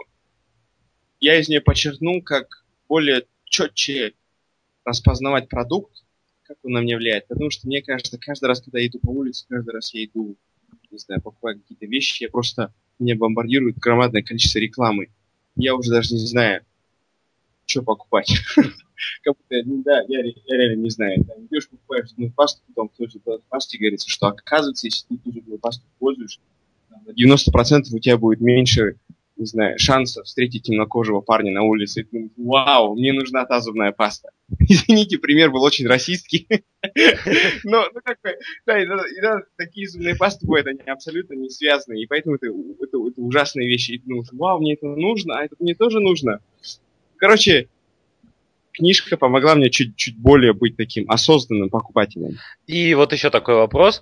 я 1.19 1.39
из 1.39 1.49
нее 1.49 1.61
подчеркнул, 1.61 2.21
как 2.23 2.65
более 2.87 3.27
четче 3.43 4.13
распознавать 4.85 5.49
продукт, 5.49 6.03
как 6.43 6.57
он 6.63 6.73
на 6.73 6.81
меня 6.81 6.97
влияет. 6.97 7.27
Потому 7.27 7.49
что 7.49 7.67
мне 7.67 7.81
кажется, 7.81 8.17
каждый 8.17 8.45
раз, 8.45 8.61
когда 8.61 8.79
я 8.79 8.87
иду 8.87 8.99
по 8.99 9.09
улице, 9.09 9.45
каждый 9.47 9.71
раз 9.71 9.93
я 9.93 10.05
иду, 10.05 10.35
не 10.91 10.97
знаю, 10.97 11.21
покупаю 11.21 11.59
какие-то 11.59 11.85
вещи, 11.85 12.23
я 12.23 12.29
просто 12.29 12.73
меня 12.99 13.15
бомбардирует 13.15 13.77
громадное 13.77 14.21
количество 14.21 14.59
рекламы. 14.59 15.09
Я 15.55 15.75
уже 15.75 15.91
даже 15.91 16.13
не 16.13 16.25
знаю, 16.25 16.61
что 17.65 17.81
покупать. 17.81 18.31
как 19.23 19.35
будто, 19.35 19.61
ну 19.65 19.83
да, 19.83 20.03
я, 20.07 20.21
реально 20.21 20.81
не 20.81 20.89
знаю. 20.89 21.23
Там 21.25 21.45
идешь, 21.45 21.69
покупаешь 21.69 22.09
зубную 22.09 22.31
пасту, 22.31 22.61
потом 22.67 22.89
в 22.89 22.97
той 22.97 23.09
же 23.09 23.19
пасте 23.49 23.77
говорится, 23.77 24.09
что 24.09 24.27
оказывается, 24.27 24.87
если 24.87 25.05
ты 25.07 25.17
ту 25.17 25.31
зубную 25.31 25.59
пасту 25.59 25.83
пользуешь, 25.99 26.39
на 26.89 27.11
90% 27.11 27.83
у 27.91 27.99
тебя 27.99 28.17
будет 28.17 28.41
меньше, 28.41 28.97
не 29.43 29.47
знаю, 29.47 29.77
шансов 29.77 30.25
встретить 30.25 30.63
темнокожего 30.63 31.21
парня 31.21 31.51
на 31.51 31.63
улице. 31.63 32.01
И 32.01 32.03
ты 32.03 32.09
думаешь, 32.11 32.31
вау, 32.37 32.95
мне 32.95 33.13
нужна 33.13 33.45
та 33.45 33.59
зубная 33.59 33.91
паста. 33.91 34.29
Извините, 34.59 35.17
пример 35.17 35.51
был 35.51 35.63
очень 35.63 35.85
расистский. 35.85 36.47
Но, 37.63 37.85
ну, 37.93 37.99
как 38.03 38.19
бы, 38.23 38.37
да, 38.65 38.83
иногда 38.83 39.41
такие 39.57 39.87
зубные 39.87 40.15
пасты 40.15 40.45
бывают, 40.45 40.67
они 40.67 40.79
абсолютно 40.87 41.33
не 41.33 41.49
связаны, 41.49 42.01
и 42.01 42.07
поэтому 42.07 42.35
это, 42.35 42.47
это, 42.47 42.97
это 43.07 43.21
ужасные 43.21 43.67
вещи. 43.67 43.91
И 43.91 43.97
думаешь, 43.99 44.29
вау, 44.31 44.59
мне 44.59 44.73
это 44.73 44.87
нужно, 44.87 45.39
а 45.39 45.45
это 45.45 45.55
мне 45.59 45.75
тоже 45.75 45.99
нужно. 45.99 46.39
Короче, 47.17 47.67
книжка 48.71 49.17
помогла 49.17 49.55
мне 49.55 49.69
чуть-чуть 49.69 50.17
более 50.17 50.53
быть 50.53 50.77
таким 50.77 51.09
осознанным 51.09 51.69
покупателем. 51.69 52.37
И 52.67 52.93
вот 52.95 53.13
еще 53.13 53.29
такой 53.29 53.55
вопрос. 53.55 54.01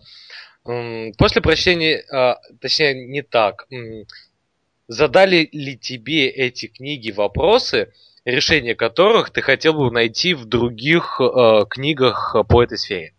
После 0.63 1.41
прочтения, 1.41 2.03
а, 2.11 2.37
точнее 2.59 3.07
не 3.07 3.23
так, 3.23 3.67
задали 4.91 5.47
ли 5.53 5.77
тебе 5.77 6.27
эти 6.27 6.67
книги 6.67 7.11
вопросы, 7.11 7.93
решение 8.25 8.75
которых 8.75 9.29
ты 9.29 9.41
хотел 9.41 9.73
бы 9.73 9.89
найти 9.89 10.33
в 10.33 10.45
других 10.45 11.21
а, 11.21 11.65
книгах 11.65 12.35
по 12.49 12.61
этой 12.61 12.77
сфере? 12.77 13.13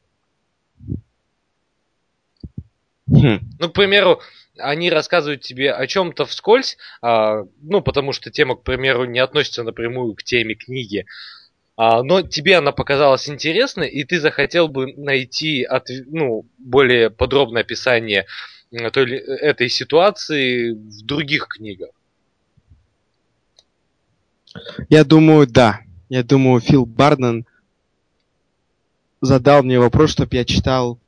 Хм. 3.08 3.40
Ну, 3.58 3.70
к 3.70 3.72
примеру, 3.72 4.20
они 4.58 4.90
рассказывают 4.90 5.40
тебе 5.40 5.72
о 5.72 5.86
чем-то 5.86 6.26
вскользь, 6.26 6.76
а, 7.00 7.44
ну, 7.62 7.80
потому 7.80 8.12
что 8.12 8.30
тема, 8.30 8.54
к 8.54 8.64
примеру, 8.64 9.06
не 9.06 9.18
относится 9.18 9.62
напрямую 9.62 10.14
к 10.14 10.22
теме 10.22 10.54
книги, 10.54 11.06
А, 11.74 12.02
но 12.02 12.20
тебе 12.20 12.58
она 12.58 12.72
показалась 12.72 13.30
интересной, 13.30 13.88
и 13.88 14.04
ты 14.04 14.20
захотел 14.20 14.68
бы 14.68 14.92
найти 14.94 15.64
от, 15.64 15.88
ну, 15.88 16.44
более 16.58 17.08
подробное 17.08 17.62
описание 17.62 18.26
той, 18.90 19.10
этой 19.16 19.68
ситуации 19.68 20.72
в 20.72 21.04
других 21.04 21.48
книгах. 21.48 21.90
Я 24.88 25.04
думаю, 25.04 25.46
да. 25.46 25.80
Я 26.08 26.22
думаю, 26.22 26.60
Фил 26.60 26.84
Барден 26.84 27.46
задал 29.20 29.62
мне 29.62 29.78
вопрос, 29.78 30.10
чтобы 30.10 30.36
я 30.36 30.44
читал... 30.44 30.98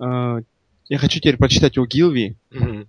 Э, 0.00 0.42
я 0.88 0.98
хочу 0.98 1.20
теперь 1.20 1.36
прочитать 1.36 1.78
у 1.78 1.86
Гилви. 1.86 2.36
Mm-hmm. 2.50 2.86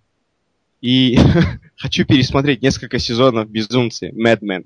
И 0.82 1.17
хочу 1.77 2.06
пересмотреть 2.06 2.62
несколько 2.62 2.99
сезонов 2.99 3.49
«Безумцы», 3.49 4.12
«Мэдмен», 4.13 4.63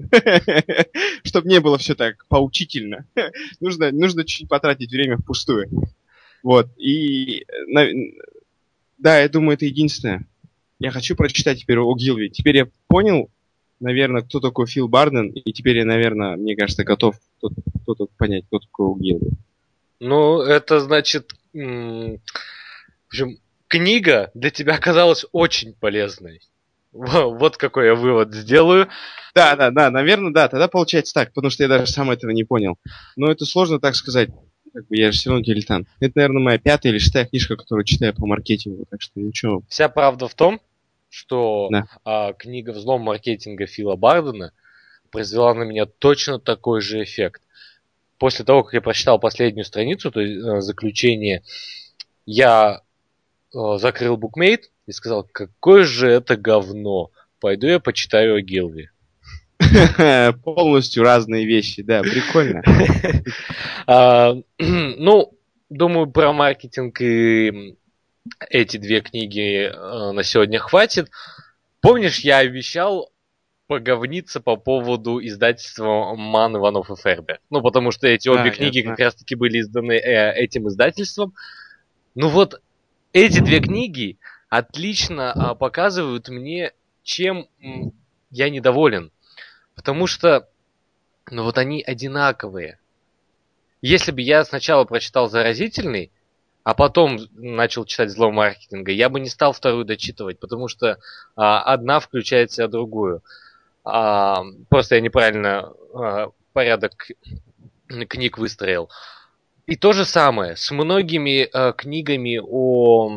чтобы 1.23 1.47
не 1.49 1.59
было 1.59 1.77
все 1.77 1.95
так 1.95 2.25
поучительно. 2.27 3.05
нужно, 3.59 3.91
нужно 3.91 4.23
чуть-чуть 4.23 4.49
потратить 4.49 4.91
время 4.91 5.17
впустую. 5.17 5.69
Вот, 6.43 6.69
и... 6.77 7.45
Да, 9.01 9.19
я 9.19 9.27
думаю, 9.29 9.55
это 9.55 9.65
единственное. 9.65 10.27
Я 10.77 10.91
хочу 10.91 11.15
прочитать 11.15 11.59
теперь 11.59 11.79
о 11.79 11.95
Гилви. 11.95 12.29
Теперь 12.29 12.57
я 12.57 12.67
понял, 12.87 13.31
наверное, 13.79 14.21
кто 14.21 14.39
такой 14.39 14.67
Фил 14.67 14.87
Барден, 14.87 15.29
и 15.29 15.51
теперь 15.51 15.79
я, 15.79 15.85
наверное, 15.85 16.37
мне 16.37 16.55
кажется, 16.55 16.83
готов 16.83 17.15
кто-то 17.81 18.07
понять, 18.17 18.45
кто 18.45 18.59
такой 18.59 18.99
Гилви. 18.99 19.31
Ну, 19.99 20.39
это 20.41 20.79
значит... 20.79 21.33
В 21.51 22.19
общем, 23.07 23.39
книга 23.67 24.29
для 24.35 24.51
тебя 24.51 24.75
оказалась 24.75 25.25
очень 25.31 25.73
полезной. 25.73 26.39
Вот 26.91 27.57
какой 27.57 27.87
я 27.87 27.95
вывод 27.95 28.33
сделаю. 28.33 28.87
Да, 29.33 29.55
да, 29.55 29.71
да, 29.71 29.89
наверное, 29.89 30.31
да. 30.31 30.47
Тогда 30.47 30.67
получается 30.67 31.13
так, 31.15 31.33
потому 31.33 31.49
что 31.49 31.63
я 31.63 31.69
даже 31.69 31.87
сам 31.87 32.11
этого 32.11 32.31
не 32.31 32.43
понял. 32.43 32.77
Но 33.15 33.31
это 33.31 33.45
сложно 33.45 33.79
так 33.79 33.95
сказать. 33.95 34.29
Как 34.73 34.87
бы 34.87 34.97
я 34.97 35.11
же 35.11 35.17
все 35.17 35.29
равно 35.29 35.43
дилетант. 35.43 35.87
Это, 35.99 36.13
наверное, 36.15 36.41
моя 36.41 36.57
пятая 36.57 36.91
или 36.91 36.99
шестая 36.99 37.25
книжка, 37.25 37.57
которую 37.57 37.85
читаю 37.85 38.13
по 38.13 38.25
маркетингу, 38.25 38.85
так 38.89 39.01
что 39.01 39.19
ничего. 39.19 39.63
Вся 39.67 39.89
правда 39.89 40.27
в 40.27 40.35
том, 40.35 40.61
что 41.09 41.67
да. 41.71 41.87
а, 42.05 42.33
книга 42.33 42.71
«Взлом 42.71 43.01
маркетинга» 43.01 43.65
Фила 43.65 43.95
Бардена 43.95 44.53
произвела 45.11 45.53
на 45.53 45.63
меня 45.63 45.85
точно 45.85 46.39
такой 46.39 46.81
же 46.81 47.03
эффект. 47.03 47.41
После 48.17 48.45
того, 48.45 48.63
как 48.63 48.73
я 48.73 48.81
прочитал 48.81 49.19
последнюю 49.19 49.65
страницу, 49.65 50.11
то 50.11 50.21
есть 50.21 50.45
э, 50.45 50.61
заключение, 50.61 51.43
я 52.25 52.81
Э, 53.53 53.77
закрыл 53.77 54.17
букмейт 54.17 54.71
и 54.85 54.91
сказал, 54.91 55.23
какое 55.23 55.83
же 55.83 56.07
это 56.09 56.37
говно. 56.37 57.11
Пойду 57.39 57.67
я 57.67 57.79
почитаю 57.79 58.35
о 58.35 58.41
Гилви. 58.41 58.89
Полностью 60.43 61.03
разные 61.03 61.45
вещи, 61.45 61.81
да, 61.81 62.01
прикольно. 62.01 62.63
А, 63.87 64.35
ну, 64.59 65.33
думаю, 65.69 66.07
про 66.07 66.33
маркетинг 66.33 67.01
и 67.01 67.75
эти 68.49 68.77
две 68.77 69.01
книги 69.01 69.65
э, 69.65 70.11
на 70.11 70.23
сегодня 70.23 70.59
хватит. 70.59 71.09
Помнишь, 71.81 72.19
я 72.19 72.37
обещал 72.37 73.11
поговниться 73.67 74.39
по 74.39 74.57
поводу 74.57 75.25
издательства 75.25 76.13
Ман, 76.15 76.55
Иванов 76.55 76.91
и 76.91 76.95
Фербер. 76.95 77.39
Ну, 77.49 77.61
потому 77.61 77.91
что 77.91 78.07
эти 78.07 78.27
обе 78.27 78.51
книги 78.51 78.81
как 78.81 78.99
раз-таки 78.99 79.35
были 79.35 79.61
изданы 79.61 79.93
э, 79.93 80.33
этим 80.35 80.67
издательством. 80.67 81.33
Ну 82.13 82.27
вот, 82.27 82.61
эти 83.13 83.39
две 83.39 83.61
книги 83.61 84.19
отлично 84.49 85.31
а, 85.31 85.55
показывают 85.55 86.27
мне, 86.27 86.73
чем 87.03 87.47
я 88.29 88.49
недоволен. 88.49 89.11
Потому 89.81 90.05
что, 90.05 90.47
ну 91.31 91.43
вот 91.43 91.57
они 91.57 91.81
одинаковые. 91.81 92.77
Если 93.81 94.11
бы 94.11 94.21
я 94.21 94.45
сначала 94.45 94.85
прочитал 94.85 95.27
«Заразительный», 95.27 96.11
а 96.63 96.75
потом 96.75 97.17
начал 97.33 97.85
читать 97.85 98.11
«Зло 98.11 98.29
маркетинга», 98.29 98.91
я 98.91 99.09
бы 99.09 99.19
не 99.19 99.27
стал 99.27 99.53
вторую 99.53 99.83
дочитывать, 99.83 100.37
потому 100.37 100.67
что 100.67 100.99
а, 101.35 101.63
одна 101.63 101.99
включает 101.99 102.51
в 102.51 102.53
себя 102.53 102.67
другую. 102.67 103.23
А, 103.83 104.43
просто 104.69 104.93
я 104.93 105.01
неправильно 105.01 105.73
а, 105.95 106.29
порядок 106.53 107.07
книг 108.07 108.37
выстроил. 108.37 108.87
И 109.65 109.75
то 109.75 109.93
же 109.93 110.05
самое 110.05 110.57
с 110.57 110.69
многими 110.69 111.49
э, 111.51 111.73
книгами 111.73 112.39
о 112.39 113.11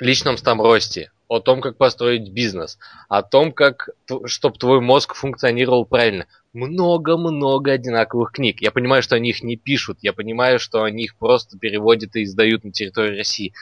личном 0.00 0.36
там 0.36 0.60
росте, 0.60 1.12
о 1.30 1.38
том, 1.38 1.60
как 1.60 1.76
построить 1.76 2.32
бизнес, 2.32 2.76
о 3.08 3.22
том, 3.22 3.52
как, 3.52 3.90
чтобы 4.24 4.58
твой 4.58 4.80
мозг 4.80 5.14
функционировал 5.14 5.86
правильно. 5.86 6.26
Много-много 6.52 7.70
одинаковых 7.70 8.32
книг. 8.32 8.60
Я 8.60 8.72
понимаю, 8.72 9.00
что 9.00 9.14
они 9.14 9.30
их 9.30 9.44
не 9.44 9.54
пишут, 9.54 9.98
я 10.02 10.12
понимаю, 10.12 10.58
что 10.58 10.82
они 10.82 11.04
их 11.04 11.14
просто 11.14 11.56
переводят 11.56 12.16
и 12.16 12.24
издают 12.24 12.64
на 12.64 12.72
территории 12.72 13.16
России. 13.16 13.52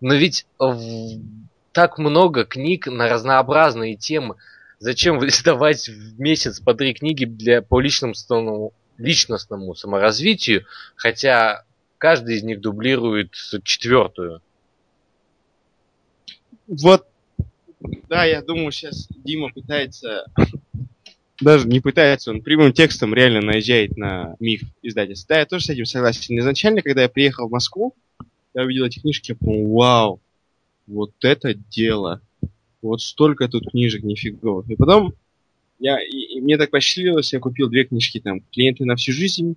Но 0.00 0.14
ведь 0.14 0.46
так 1.72 1.98
много 1.98 2.46
книг 2.46 2.86
на 2.86 3.06
разнообразные 3.06 3.96
темы. 3.96 4.36
Зачем 4.78 5.18
издавать 5.26 5.86
в 5.90 6.18
месяц 6.18 6.58
по 6.58 6.72
три 6.72 6.94
книги 6.94 7.26
для, 7.26 7.60
по 7.60 7.80
личному 7.80 8.72
личностному 8.96 9.74
саморазвитию, 9.74 10.64
хотя 10.96 11.64
каждый 11.98 12.36
из 12.36 12.44
них 12.44 12.62
дублирует 12.62 13.32
четвертую. 13.62 14.40
Вот, 16.66 17.06
да, 18.08 18.24
я 18.24 18.42
думаю, 18.42 18.72
сейчас 18.72 19.08
Дима 19.24 19.50
пытается, 19.52 20.26
даже 21.40 21.68
не 21.68 21.80
пытается, 21.80 22.30
он 22.30 22.42
прямым 22.42 22.72
текстом 22.72 23.14
реально 23.14 23.40
наезжает 23.42 23.96
на 23.96 24.36
миф 24.40 24.62
издательства. 24.82 25.34
Да, 25.34 25.40
я 25.40 25.46
тоже 25.46 25.66
с 25.66 25.70
этим 25.70 25.84
согласен. 25.84 26.38
Изначально, 26.38 26.82
когда 26.82 27.02
я 27.02 27.08
приехал 27.08 27.48
в 27.48 27.52
Москву, 27.52 27.94
я 28.54 28.62
увидел 28.62 28.84
эти 28.84 29.00
книжки, 29.00 29.32
я 29.32 29.36
подумал, 29.36 29.74
вау, 29.74 30.20
вот 30.86 31.12
это 31.22 31.54
дело. 31.54 32.20
Вот 32.82 33.00
столько 33.00 33.48
тут 33.48 33.70
книжек 33.70 34.02
нифиговых. 34.02 34.68
И 34.70 34.76
потом 34.76 35.14
я, 35.78 35.98
и, 36.00 36.36
и 36.36 36.40
мне 36.40 36.56
так 36.56 36.70
посчастливилось, 36.70 37.32
я 37.32 37.40
купил 37.40 37.68
две 37.68 37.84
книжки 37.84 38.20
там 38.20 38.40
«Клиенты 38.52 38.84
на 38.84 38.96
всю 38.96 39.12
жизнь» 39.12 39.56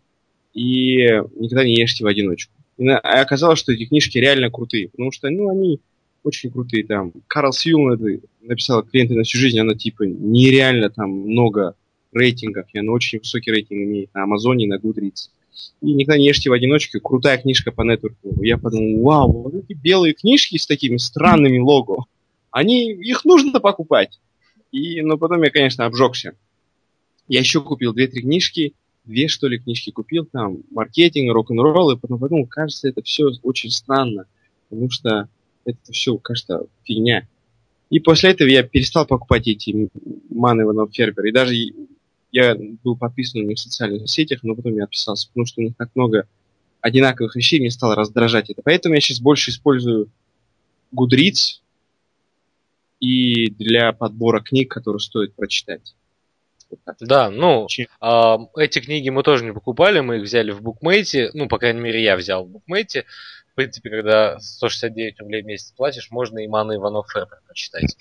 и 0.54 0.98
«Никогда 1.36 1.64
не 1.64 1.76
ешьте 1.76 2.04
в 2.04 2.08
одиночку». 2.08 2.54
И 2.78 2.84
на, 2.84 2.98
оказалось, 3.00 3.60
что 3.60 3.72
эти 3.72 3.86
книжки 3.86 4.18
реально 4.18 4.50
крутые, 4.50 4.90
потому 4.90 5.12
что, 5.12 5.30
ну, 5.30 5.50
они 5.50 5.80
очень 6.28 6.52
крутые 6.52 6.86
там. 6.86 7.12
Карл 7.28 7.54
Сьюл 7.54 7.98
написал 8.42 8.84
«Клиенты 8.84 9.16
на 9.16 9.24
всю 9.24 9.38
жизнь», 9.38 9.60
она 9.60 9.74
типа 9.74 10.04
нереально 10.04 10.90
там 10.90 11.10
много 11.10 11.76
рейтингов, 12.12 12.68
и 12.74 12.80
она 12.80 12.92
очень 12.92 13.20
высокий 13.20 13.52
рейтинг 13.52 13.80
имеет 13.80 14.14
на 14.14 14.24
Амазоне, 14.24 14.68
на 14.68 14.78
Goodreads. 14.78 15.30
И 15.82 15.94
«Никогда 15.94 16.18
не 16.18 16.28
ешьте 16.28 16.50
в 16.50 16.54
одиночку», 16.54 17.00
крутая 17.00 17.38
книжка 17.38 17.72
по 17.72 17.82
нетворку. 17.82 18.44
Я 18.44 18.58
подумал, 18.58 19.02
вау, 19.04 19.32
вот 19.44 19.56
эти 19.56 19.74
белые 19.74 20.14
книжки 20.14 20.58
с 20.58 20.68
такими 20.68 20.98
странными 20.98 21.60
лого, 21.60 22.06
они, 22.52 22.92
их 22.92 23.26
нужно 23.26 23.60
покупать. 23.60 24.20
И, 24.72 25.02
но 25.02 25.18
потом 25.18 25.44
я, 25.44 25.50
конечно, 25.50 25.86
обжегся. 25.86 26.34
Я 27.28 27.40
еще 27.40 27.62
купил 27.62 27.94
две-три 27.94 28.22
книжки, 28.22 28.74
две, 29.06 29.28
что 29.28 29.48
ли, 29.48 29.60
книжки 29.60 29.92
купил, 29.92 30.26
там, 30.26 30.60
маркетинг, 30.72 31.34
рок-н-ролл, 31.34 31.92
и 31.92 31.98
потом 31.98 32.20
подумал, 32.20 32.48
кажется, 32.48 32.88
это 32.88 33.02
все 33.02 33.32
очень 33.44 33.70
странно, 33.70 34.26
потому 34.70 34.90
что 34.90 35.30
это 35.68 35.92
все, 35.92 36.18
кажется, 36.18 36.66
фигня. 36.84 37.28
И 37.90 38.00
после 38.00 38.32
этого 38.32 38.48
я 38.48 38.64
перестал 38.64 39.06
покупать 39.06 39.48
эти 39.48 39.90
Ман 40.30 40.62
Иванов 40.62 40.94
Фербер. 40.94 41.26
И 41.26 41.32
даже 41.32 41.54
я 42.32 42.56
был 42.84 42.98
подписан 42.98 43.42
у 43.42 43.46
них 43.46 43.58
в 43.58 43.62
социальных 43.62 44.10
сетях, 44.10 44.40
но 44.44 44.56
потом 44.56 44.76
я 44.76 44.84
отписался, 44.84 45.28
потому 45.30 45.46
что 45.46 45.62
у 45.62 45.64
них 45.64 45.76
так 45.78 45.90
много 45.96 46.28
одинаковых 46.82 47.36
вещей, 47.36 47.60
мне 47.60 47.72
стало 47.72 47.96
раздражать 47.96 48.50
это. 48.50 48.62
Поэтому 48.64 48.96
я 48.96 49.02
сейчас 49.02 49.20
больше 49.20 49.52
использую 49.52 50.10
Goodreads, 50.94 51.62
и 53.00 53.50
для 53.52 53.94
подбора 53.94 54.42
книг, 54.42 54.72
которые 54.72 55.00
стоит 55.00 55.36
прочитать. 55.36 55.96
Вот 56.70 56.80
да, 57.00 57.30
ну, 57.30 57.68
а, 58.02 58.40
эти 58.58 58.80
книги 58.80 59.10
мы 59.10 59.24
тоже 59.24 59.46
не 59.46 59.54
покупали, 59.54 60.02
мы 60.02 60.18
их 60.18 60.24
взяли 60.24 60.52
в 60.52 60.62
букмейте, 60.62 61.30
ну, 61.34 61.48
по 61.48 61.60
крайней 61.60 61.80
мере, 61.80 62.04
я 62.04 62.18
взял 62.18 62.44
в 62.44 62.50
букмейте. 62.50 63.06
В 63.58 63.60
принципе, 63.60 63.90
когда 63.90 64.40
169 64.40 65.20
рублей 65.20 65.42
в 65.42 65.48
месяц 65.48 65.72
платишь, 65.76 66.12
можно 66.12 66.38
и 66.38 66.48
Мана 66.48 66.76
Иванов 66.76 67.08
Фербер 67.12 67.40
прочитать. 67.48 67.98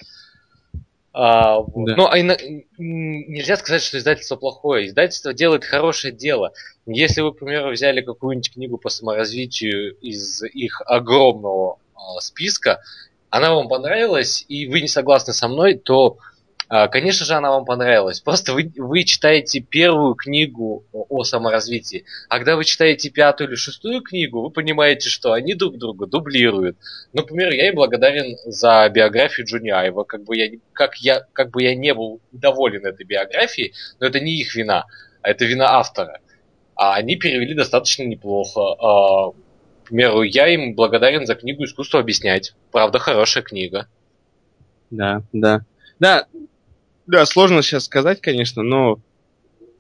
А, 1.15 1.61
вот. 1.61 1.87
да. 1.87 1.97
Но 1.97 2.11
а, 2.11 2.19
нельзя 2.19 3.57
сказать, 3.57 3.81
что 3.81 3.97
издательство 3.97 4.37
плохое. 4.37 4.87
Издательство 4.87 5.33
делает 5.33 5.65
хорошее 5.65 6.13
дело. 6.13 6.53
Если 6.85 7.23
вы, 7.23 7.33
к 7.33 7.39
примеру, 7.39 7.71
взяли 7.71 8.03
какую-нибудь 8.03 8.53
книгу 8.53 8.77
по 8.77 8.91
саморазвитию 8.91 9.97
из 10.01 10.43
их 10.43 10.83
огромного 10.85 11.79
а, 11.95 12.21
списка, 12.21 12.83
она 13.31 13.55
вам 13.55 13.69
понравилась, 13.69 14.45
и 14.49 14.69
вы 14.69 14.83
не 14.83 14.89
согласны 14.89 15.33
со 15.33 15.49
мной, 15.49 15.77
то, 15.77 16.19
конечно 16.69 17.25
же, 17.25 17.35
она 17.35 17.51
вам 17.51 17.65
понравилась. 17.65 18.21
Просто 18.21 18.53
вы, 18.53 18.73
вы 18.77 19.05
читаете 19.05 19.61
первую 19.61 20.15
книгу 20.15 20.85
о 20.93 21.23
саморазвитии, 21.23 22.05
а 22.29 22.39
когда 22.39 22.57
вы 22.57 22.65
читаете 22.65 23.11
пятую 23.11 23.49
или 23.49 23.55
шестую 23.55 24.03
книгу, 24.03 24.43
вы 24.43 24.51
понимаете, 24.51 25.09
что 25.09 25.33
они 25.33 25.55
друг 25.55 25.79
друга 25.79 26.07
дублируют. 26.07 26.77
Например, 27.13 27.53
я 27.53 27.69
им 27.69 27.77
благодарен 27.77 28.37
за 28.47 28.89
биографию 28.89 29.47
Джуни 29.47 29.71
Айва, 29.71 30.03
как 30.05 30.25
бы 30.25 30.37
я, 30.37 30.51
как 30.73 30.97
я, 30.97 31.25
как 31.33 31.51
бы 31.51 31.63
я 31.63 31.77
не 31.77 31.95
был 31.95 32.21
доволен 32.33 32.85
этой 32.85 33.07
биографией, 33.07 33.73
но 34.01 34.07
это 34.07 34.19
не 34.19 34.33
их 34.41 34.55
вина. 34.57 34.87
а 35.23 35.31
это 35.31 35.45
вина 35.45 35.79
автора. 35.79 36.21
А 36.75 36.95
они 36.95 37.17
перевели 37.17 37.55
достаточно 37.55 38.03
неплохо. 38.03 38.61
А, 38.61 39.31
к 39.31 39.89
примеру, 39.89 40.23
я 40.23 40.49
им 40.49 40.75
благодарен 40.75 41.27
за 41.27 41.37
книгу 41.37 41.65
«Искусство 41.65 42.01
объяснять». 42.01 42.55
Правда, 42.73 42.99
хорошая 42.99 43.45
книга. 43.45 43.87
Да, 44.91 45.23
да. 45.33 45.63
Да, 45.99 46.27
да, 47.07 47.25
сложно 47.27 47.63
сейчас 47.63 47.85
сказать, 47.85 48.21
конечно, 48.21 48.63
но 48.63 49.01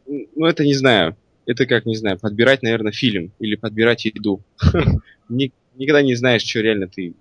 ну, 0.07 0.47
это 0.47 0.65
не 0.65 0.75
знаю. 0.75 1.17
Это 1.47 1.67
как, 1.67 1.87
не 1.87 1.97
знаю, 1.97 2.19
подбирать, 2.19 2.63
наверное, 2.63 2.93
фильм 2.93 3.33
или 3.39 3.55
подбирать 3.55 4.05
еду. 4.05 4.43
Никогда 5.29 6.03
не 6.03 6.15
знаешь, 6.15 6.43
что 6.43 6.61
реально 6.61 6.89
ты 6.89 7.15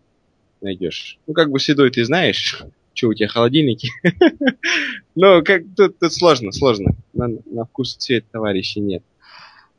найдешь. 0.61 1.19
Ну, 1.27 1.33
как 1.33 1.51
бы 1.51 1.59
с 1.59 1.73
ты 1.73 2.05
знаешь, 2.05 2.63
что 2.93 3.09
у 3.09 3.13
тебя 3.13 3.27
холодильники. 3.27 3.89
Но 5.15 5.43
как 5.43 5.63
тут, 5.75 5.99
тут 5.99 6.13
сложно, 6.13 6.51
сложно. 6.51 6.95
На, 7.13 7.27
на 7.45 7.65
вкус 7.65 7.95
цвет 7.95 8.25
товарищей 8.31 8.79
нет. 8.79 9.03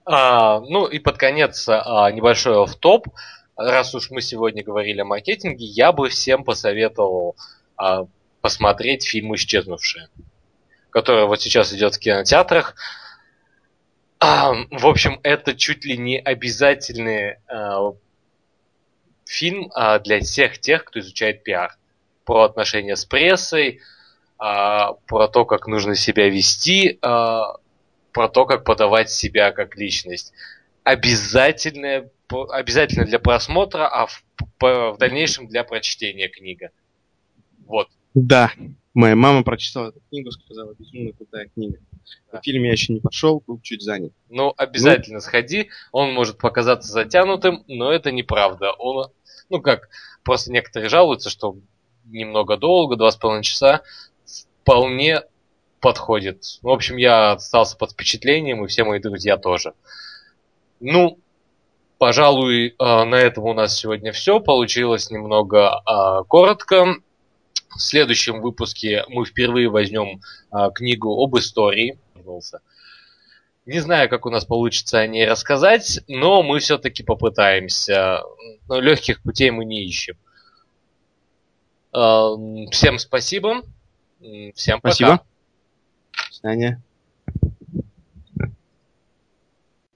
А, 0.05 0.61
ну 0.61 0.87
и 0.87 1.01
под 1.01 1.17
конец 1.17 1.67
а, 1.69 2.11
небольшой 2.13 2.65
в 2.67 2.77
топ 2.77 3.09
Раз 3.57 3.95
уж 3.95 4.11
мы 4.11 4.21
сегодня 4.21 4.63
говорили 4.63 5.01
о 5.01 5.07
маркетинге, 5.07 5.65
я 5.65 5.91
бы 5.91 6.11
всем 6.11 6.45
посоветовал 6.45 7.37
а, 7.77 8.07
посмотреть 8.47 9.05
фильм 9.05 9.35
«Исчезнувшие», 9.35 10.09
который 10.91 11.27
вот 11.27 11.41
сейчас 11.41 11.73
идет 11.73 11.97
в 11.97 11.99
кинотеатрах. 11.99 12.77
А, 14.21 14.53
в 14.71 14.87
общем, 14.87 15.19
это 15.25 15.57
чуть 15.57 15.85
ли 15.85 15.99
не 15.99 16.17
обязательный 16.17 17.39
а, 17.49 17.91
фильм 19.25 19.73
а, 19.75 19.99
для 19.99 20.21
всех 20.21 20.61
тех, 20.61 20.85
кто 20.85 21.01
изучает 21.01 21.43
пиар. 21.43 21.77
Про 22.25 22.45
отношения 22.45 22.95
с 22.95 23.05
прессой, 23.05 23.81
а, 24.39 24.93
про 25.09 25.27
то, 25.27 25.45
как 25.45 25.67
нужно 25.67 25.97
себя 25.97 26.29
вести, 26.29 27.01
а, 27.03 27.57
про 28.13 28.29
то, 28.29 28.47
как 28.47 28.63
подавать 28.63 29.11
себя 29.11 29.51
как 29.51 29.75
личность. 29.75 30.33
Обязательное, 30.85 32.13
обязательно 32.51 33.07
для 33.07 33.19
просмотра, 33.19 33.89
а 33.89 34.07
в, 34.07 34.23
в 34.61 34.97
дальнейшем 34.99 35.49
для 35.49 35.65
прочтения 35.65 36.29
книга. 36.29 36.71
Вот. 37.67 37.89
Да, 38.17 38.51
моя 38.95 39.15
мама 39.15 39.45
прочитала 39.45 39.91
эту 39.91 40.01
книгу, 40.09 40.31
сказала, 40.31 40.75
безумно 40.79 41.13
крутая 41.13 41.51
книга. 41.53 41.77
Да. 42.33 42.41
фильм 42.41 42.63
я 42.63 42.73
еще 42.73 42.95
не 42.95 43.01
пошел, 43.01 43.43
был 43.47 43.61
чуть 43.61 43.83
занят. 43.83 44.15
Ну, 44.31 44.55
обязательно 44.57 45.17
ну, 45.17 45.21
сходи. 45.21 45.69
Он 45.93 46.15
может 46.15 46.39
показаться 46.39 46.91
затянутым, 46.91 47.63
но 47.69 47.93
это 47.93 48.11
неправда. 48.13 48.73
Он, 48.73 49.11
ну 49.51 49.61
как, 49.61 49.91
просто 50.25 50.51
некоторые 50.51 50.89
жалуются, 50.89 51.29
что 51.29 51.59
немного 52.07 52.57
долго, 52.57 52.97
два 52.97 53.11
с 53.11 53.17
половиной 53.17 53.45
часа, 53.45 53.83
вполне 54.63 55.21
подходит. 55.81 56.59
В 56.63 56.71
общем, 56.71 56.97
я 56.97 57.33
остался 57.33 57.77
под 57.77 57.93
впечатлением, 57.93 58.65
и 58.65 58.69
все 58.69 58.85
мои 58.85 58.99
друзья 58.99 59.37
тоже. 59.37 59.75
Ну, 60.81 61.19
пожалуй, 61.99 62.75
а, 62.79 63.05
на 63.05 63.17
этом 63.17 63.45
у 63.45 63.53
нас 63.53 63.77
сегодня 63.77 64.13
все. 64.13 64.41
Получилось 64.41 65.11
немного 65.11 65.83
а, 65.85 66.23
коротко. 66.23 66.97
В 67.77 67.83
следующем 67.83 68.41
выпуске 68.41 69.05
мы 69.09 69.25
впервые 69.25 69.69
возьмем 69.69 70.21
а, 70.51 70.71
книгу 70.71 71.11
об 71.23 71.37
истории. 71.37 71.99
Не 73.67 73.81
знаю, 73.81 74.09
как 74.09 74.27
у 74.27 74.31
нас 74.31 74.45
получится 74.45 74.99
о 74.99 75.07
ней 75.07 75.27
рассказать, 75.27 76.01
но 76.09 76.43
мы 76.43 76.61
все-таки 76.61 77.03
попытаемся. 77.03 78.23
Но 78.69 78.81
легких 78.81 79.23
путей 79.23 79.51
мы 79.51 79.65
не 79.65 79.85
ищем. 79.85 80.17
Всем 81.93 82.99
спасибо. 82.99 83.63
Всем 84.55 84.81
пока. 84.81 84.95
Спасибо. 84.95 85.25
До 86.13 86.35
свидания. 86.35 86.83